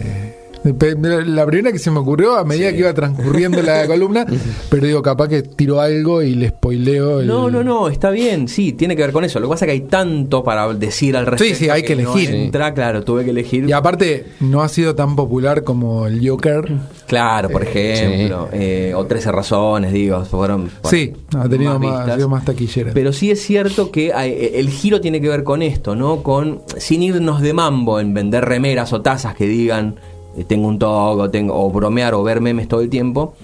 La 1.26 1.46
primera 1.46 1.72
que 1.72 1.78
se 1.78 1.90
me 1.90 1.98
ocurrió 1.98 2.36
a 2.36 2.44
medida 2.44 2.70
que 2.72 2.78
iba 2.78 2.92
transcurriendo 2.94 3.62
la 3.62 3.86
columna, 3.86 4.26
pero 4.70 4.86
digo, 4.86 5.02
capaz 5.02 5.28
que 5.28 5.42
tiro 5.42 5.80
algo 5.80 6.22
y 6.22 6.34
le 6.34 6.48
spoileo. 6.48 7.20
el- 7.20 7.26
No, 7.26 7.50
no, 7.50 7.62
no, 7.64 7.88
está 7.88 8.10
bien, 8.10 8.48
sí, 8.48 8.72
tiene 8.72 8.96
que 8.96 9.02
ver 9.02 9.12
con 9.12 9.24
eso. 9.24 9.40
Lo 9.40 9.46
que 9.48 9.50
pasa 9.52 9.64
es 9.64 9.68
que 9.68 9.72
hay 9.72 9.80
tanto 9.88 10.42
para 10.44 10.72
decir 10.74 11.16
al 11.16 11.26
respecto. 11.26 11.54
sí, 11.56 11.68
hay 11.70 11.82
que 11.82 11.96
no 11.96 12.14
elegir. 12.14 12.34
entra, 12.34 12.74
claro, 12.74 13.02
tuve 13.04 13.24
que 13.24 13.30
elegir. 13.30 13.68
Y 13.68 13.72
aparte, 13.72 14.26
no 14.40 14.62
ha 14.62 14.68
sido 14.68 14.94
tan 14.94 15.16
popular 15.16 15.64
como 15.64 16.06
el 16.06 16.26
Joker. 16.28 16.72
Claro, 17.06 17.48
por 17.50 17.62
ejemplo, 17.62 18.48
eh, 18.52 18.92
o 18.94 19.06
13 19.06 19.32
razones, 19.32 19.92
digo, 19.92 20.24
fueron. 20.24 20.70
bueno, 20.82 20.88
sí, 20.90 21.12
ha 21.36 21.48
tenido 21.48 21.78
más, 21.78 22.26
más 22.28 22.44
taquillera. 22.44 22.92
Pero 22.92 23.12
sí 23.12 23.30
es 23.30 23.42
cierto 23.42 23.90
que 23.90 24.12
hay- 24.12 24.30
eh, 24.32 24.52
el 24.60 24.68
giro 24.68 25.00
tiene 25.00 25.20
que 25.20 25.28
ver 25.28 25.44
con 25.44 25.62
esto, 25.62 25.94
¿no? 25.96 26.22
Con 26.22 26.60
sin 26.76 27.02
irnos 27.02 27.40
de 27.40 27.52
mambo 27.52 28.00
en 28.00 28.12
vender 28.14 28.44
remeras 28.44 28.92
o 28.92 29.00
tazas 29.00 29.34
que 29.34 29.46
digan 29.46 29.96
eh, 29.98 30.17
tengo 30.44 30.68
un 30.68 30.78
toque 30.78 31.22
o, 31.22 31.30
tengo, 31.30 31.54
o 31.54 31.70
bromear 31.70 32.14
o 32.14 32.22
ver 32.22 32.40
memes 32.40 32.68
todo 32.68 32.80
el 32.80 32.90
tiempo, 32.90 33.34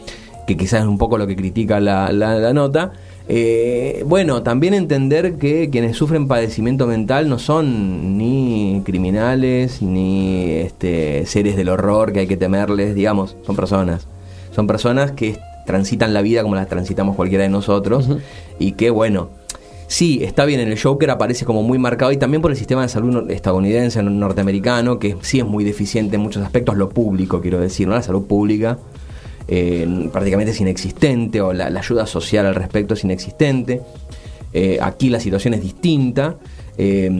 que 0.46 0.56
quizás 0.56 0.82
es 0.82 0.86
un 0.86 0.98
poco 0.98 1.18
lo 1.18 1.26
que 1.26 1.36
critica 1.36 1.80
la, 1.80 2.12
la- 2.12 2.38
la 2.38 2.52
nota. 2.52 2.92
Eh, 3.26 4.02
bueno, 4.06 4.42
también 4.42 4.74
entender 4.74 5.36
que 5.36 5.70
quienes 5.70 5.96
sufren 5.96 6.28
padecimiento 6.28 6.86
mental 6.86 7.28
no 7.30 7.38
son 7.38 8.18
ni 8.18 8.82
criminales 8.84 9.80
ni 9.80 10.50
este, 10.50 11.24
seres 11.24 11.56
del 11.56 11.70
horror 11.70 12.12
que 12.12 12.20
hay 12.20 12.26
que 12.26 12.36
temerles, 12.36 12.94
digamos, 12.94 13.36
son 13.46 13.56
personas. 13.56 14.06
Son 14.54 14.66
personas 14.66 15.12
que 15.12 15.38
transitan 15.64 16.12
la 16.12 16.20
vida 16.20 16.42
como 16.42 16.54
la 16.54 16.66
transitamos 16.66 17.16
cualquiera 17.16 17.44
de 17.44 17.50
nosotros 17.50 18.08
y 18.58 18.72
que, 18.72 18.90
bueno, 18.90 19.30
sí, 19.86 20.20
está 20.22 20.44
bien, 20.44 20.60
en 20.60 20.68
el 20.68 20.80
Joker 20.80 21.10
aparece 21.10 21.44
como 21.44 21.62
muy 21.62 21.78
marcado 21.78 22.12
y 22.12 22.16
también 22.16 22.42
por 22.42 22.50
el 22.50 22.56
sistema 22.56 22.82
de 22.82 22.88
salud 22.88 23.30
estadounidense, 23.30 24.02
no- 24.02 24.10
norteamericano, 24.10 24.98
que 24.98 25.16
sí 25.22 25.38
es 25.38 25.44
muy 25.46 25.64
deficiente 25.64 26.16
en 26.16 26.22
muchos 26.22 26.42
aspectos, 26.42 26.76
lo 26.76 26.88
público, 26.88 27.40
quiero 27.40 27.60
decir, 27.60 27.86
¿no? 27.88 27.94
La 27.94 28.02
salud 28.02 28.26
pública 28.26 28.78
eh, 29.48 30.08
prácticamente 30.12 30.52
es 30.52 30.60
inexistente 30.60 31.40
o 31.40 31.52
la, 31.52 31.70
la 31.70 31.80
ayuda 31.80 32.06
social 32.06 32.46
al 32.46 32.54
respecto 32.54 32.94
es 32.94 33.04
inexistente. 33.04 33.82
Eh, 34.52 34.78
aquí 34.80 35.10
la 35.10 35.20
situación 35.20 35.54
es 35.54 35.60
distinta. 35.62 36.36
Eh, 36.78 37.10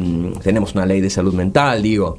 tenemos 0.43 0.75
una 0.75 0.87
ley 0.87 1.01
de 1.01 1.11
salud 1.11 1.35
mental, 1.35 1.83
digo. 1.83 2.19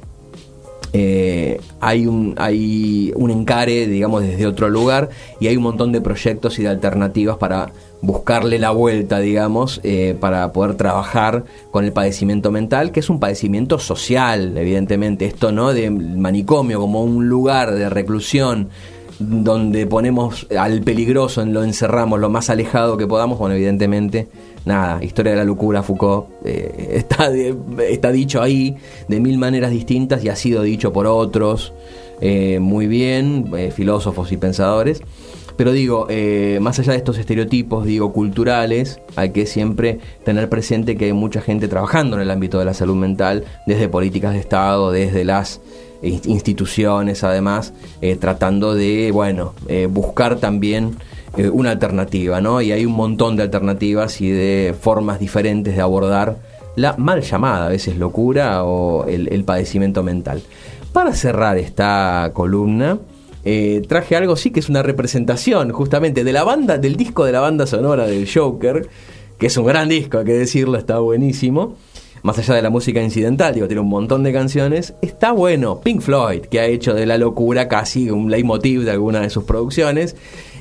Eh, 0.98 1.60
hay, 1.78 2.06
un, 2.06 2.34
hay 2.38 3.12
un 3.16 3.30
encare, 3.30 3.86
digamos, 3.86 4.22
desde 4.22 4.46
otro 4.46 4.70
lugar 4.70 5.10
y 5.40 5.48
hay 5.48 5.58
un 5.58 5.62
montón 5.62 5.92
de 5.92 6.00
proyectos 6.00 6.58
y 6.58 6.62
de 6.62 6.70
alternativas 6.70 7.36
para 7.36 7.70
buscarle 8.00 8.58
la 8.58 8.70
vuelta, 8.70 9.18
digamos, 9.18 9.78
eh, 9.84 10.16
para 10.18 10.54
poder 10.54 10.76
trabajar 10.76 11.44
con 11.70 11.84
el 11.84 11.92
padecimiento 11.92 12.50
mental, 12.50 12.92
que 12.92 13.00
es 13.00 13.10
un 13.10 13.20
padecimiento 13.20 13.78
social, 13.78 14.56
evidentemente. 14.56 15.26
Esto 15.26 15.52
no 15.52 15.74
de 15.74 15.90
manicomio 15.90 16.80
como 16.80 17.04
un 17.04 17.28
lugar 17.28 17.74
de 17.74 17.90
reclusión 17.90 18.70
donde 19.18 19.86
ponemos 19.86 20.46
al 20.58 20.80
peligroso, 20.80 21.44
lo 21.44 21.62
encerramos 21.62 22.20
lo 22.20 22.30
más 22.30 22.48
alejado 22.48 22.96
que 22.96 23.06
podamos, 23.06 23.38
bueno, 23.38 23.54
evidentemente, 23.54 24.28
nada, 24.66 25.02
historia 25.02 25.32
de 25.32 25.38
la 25.38 25.44
locura, 25.44 25.82
Foucault, 25.82 26.26
eh, 26.44 26.90
está, 26.96 27.30
está 27.88 28.12
dicho 28.12 28.42
ahí 28.42 28.76
de 29.08 29.20
mil 29.20 29.38
maneras 29.38 29.70
distintas 29.70 30.22
y 30.22 30.28
ha 30.28 30.36
sido 30.36 30.62
dicho 30.62 30.92
por 30.92 31.06
otros 31.06 31.72
eh, 32.20 32.58
muy 32.60 32.86
bien, 32.86 33.50
eh, 33.56 33.70
filósofos 33.70 34.32
y 34.32 34.36
pensadores. 34.36 35.00
Pero 35.56 35.72
digo, 35.72 36.06
eh, 36.10 36.58
más 36.60 36.78
allá 36.78 36.92
de 36.92 36.98
estos 36.98 37.16
estereotipos, 37.16 37.86
digo, 37.86 38.12
culturales, 38.12 39.00
hay 39.14 39.30
que 39.30 39.46
siempre 39.46 40.00
tener 40.22 40.50
presente 40.50 40.96
que 40.96 41.06
hay 41.06 41.12
mucha 41.14 41.40
gente 41.40 41.66
trabajando 41.66 42.16
en 42.16 42.22
el 42.22 42.30
ámbito 42.30 42.58
de 42.58 42.66
la 42.66 42.74
salud 42.74 42.96
mental, 42.96 43.44
desde 43.66 43.88
políticas 43.88 44.34
de 44.34 44.40
Estado, 44.40 44.92
desde 44.92 45.24
las 45.24 45.62
in- 46.02 46.20
instituciones, 46.26 47.24
además, 47.24 47.72
tratando 48.20 48.74
de, 48.74 49.10
bueno, 49.12 49.54
buscar 49.88 50.36
también 50.36 50.96
eh, 51.36 51.48
una 51.48 51.70
alternativa, 51.72 52.40
¿no? 52.40 52.60
Y 52.62 52.72
hay 52.72 52.86
un 52.86 52.94
montón 52.94 53.36
de 53.36 53.42
alternativas 53.42 54.20
y 54.20 54.30
de 54.30 54.74
formas 54.78 55.20
diferentes 55.20 55.76
de 55.76 55.82
abordar 55.82 56.36
la 56.76 56.96
mal 56.96 57.22
llamada 57.22 57.66
a 57.66 57.68
veces 57.68 57.96
locura 57.96 58.64
o 58.64 59.06
el, 59.06 59.44
padecimiento 59.44 60.02
mental. 60.02 60.42
Para 60.92 61.14
cerrar 61.14 61.58
esta 61.58 62.30
columna, 62.32 62.98
eh, 63.44 63.82
traje 63.88 64.16
algo 64.16 64.36
sí 64.36 64.50
que 64.50 64.60
es 64.60 64.68
una 64.68 64.82
representación 64.82 65.72
justamente 65.72 66.24
de 66.24 66.32
la 66.32 66.44
banda, 66.44 66.78
del 66.78 66.96
disco 66.96 67.24
de 67.24 67.32
la 67.32 67.40
banda 67.40 67.66
sonora 67.66 68.06
del 68.06 68.28
Joker, 68.32 68.88
que 69.38 69.46
es 69.46 69.56
un 69.56 69.66
gran 69.66 69.88
disco, 69.88 70.18
hay 70.18 70.24
que 70.24 70.32
decirlo, 70.32 70.78
está 70.78 70.98
buenísimo. 70.98 71.76
Más 72.22 72.38
allá 72.38 72.54
de 72.54 72.62
la 72.62 72.70
música 72.70 73.00
incidental, 73.00 73.54
digo, 73.54 73.68
tiene 73.68 73.82
un 73.82 73.88
montón 73.88 74.24
de 74.24 74.32
canciones. 74.32 74.94
Está 75.00 75.32
bueno, 75.32 75.80
Pink 75.80 76.00
Floyd, 76.00 76.40
que 76.40 76.58
ha 76.58 76.66
hecho 76.66 76.92
de 76.92 77.06
la 77.06 77.18
locura 77.18 77.68
casi 77.68 78.10
un 78.10 78.30
leitmotiv 78.30 78.82
de 78.82 78.90
alguna 78.90 79.20
de 79.20 79.30
sus 79.30 79.44
producciones. 79.44 80.16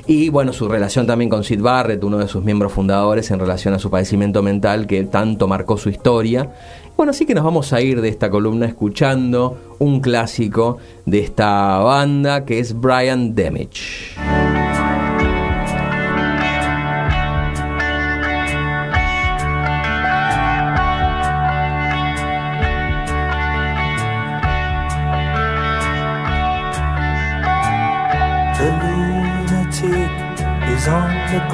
Y 0.08 0.30
bueno, 0.30 0.54
su 0.54 0.68
relación 0.68 1.08
también 1.08 1.30
con 1.30 1.44
Sid 1.44 1.62
Barrett, 1.62 2.04
uno 2.04 2.20
de 2.20 2.28
sus 2.28 2.44
miembros 2.44 2.74
fundadores, 2.74 3.32
en 3.32 3.39
relación 3.39 3.74
a 3.74 3.80
su 3.80 3.89
padecimiento 3.89 4.44
mental 4.44 4.86
que 4.86 5.04
tanto 5.04 5.48
marcó 5.48 5.78
su 5.78 5.89
historia. 5.89 6.52
Bueno, 6.96 7.10
así 7.10 7.26
que 7.26 7.34
nos 7.34 7.44
vamos 7.44 7.74
a 7.74 7.82
ir 7.82 8.02
de 8.02 8.10
esta 8.10 8.30
columna 8.30 8.68
escuchando 8.68 9.76
un 9.80 10.00
clásico 10.02 10.78
de 11.06 11.20
esta 11.20 11.80
banda 11.80 12.46
que 12.46 12.60
es 12.60 12.80
Brian 12.80 13.34
Damage. 13.34 14.45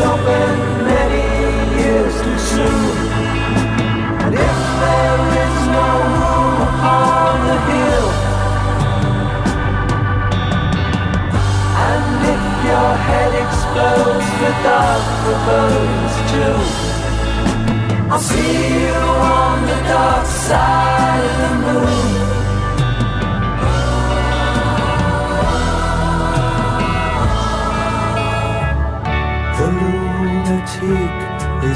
Open 0.00 0.84
many 0.84 1.24
years 1.80 2.14
too 2.22 2.38
soon, 2.38 2.96
and 4.24 4.34
if 4.34 4.58
there 4.82 5.20
is 5.44 5.56
no 5.78 5.88
room 6.20 6.58
the 7.48 7.58
hill, 7.70 8.08
and 11.88 12.18
if 12.34 12.44
your 12.68 12.90
head 13.08 13.32
explodes 13.44 14.28
too, 16.32 16.58
I'll 18.10 18.20
see 18.20 18.82
you 18.82 18.94
on 18.94 19.56
the 19.66 19.78
dark 19.88 20.26
side 20.26 21.24
of 21.24 21.36
the 21.40 21.52
moon. 21.66 22.25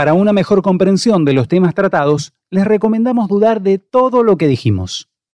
Para 0.00 0.14
una 0.14 0.32
mejor 0.32 0.62
comprensión 0.62 1.26
de 1.26 1.34
los 1.34 1.46
temas 1.46 1.74
tratados, 1.74 2.32
les 2.48 2.66
recomendamos 2.66 3.28
dudar 3.28 3.60
de 3.60 3.76
todo 3.76 4.22
lo 4.22 4.38
que 4.38 4.46
dijimos. 4.46 5.10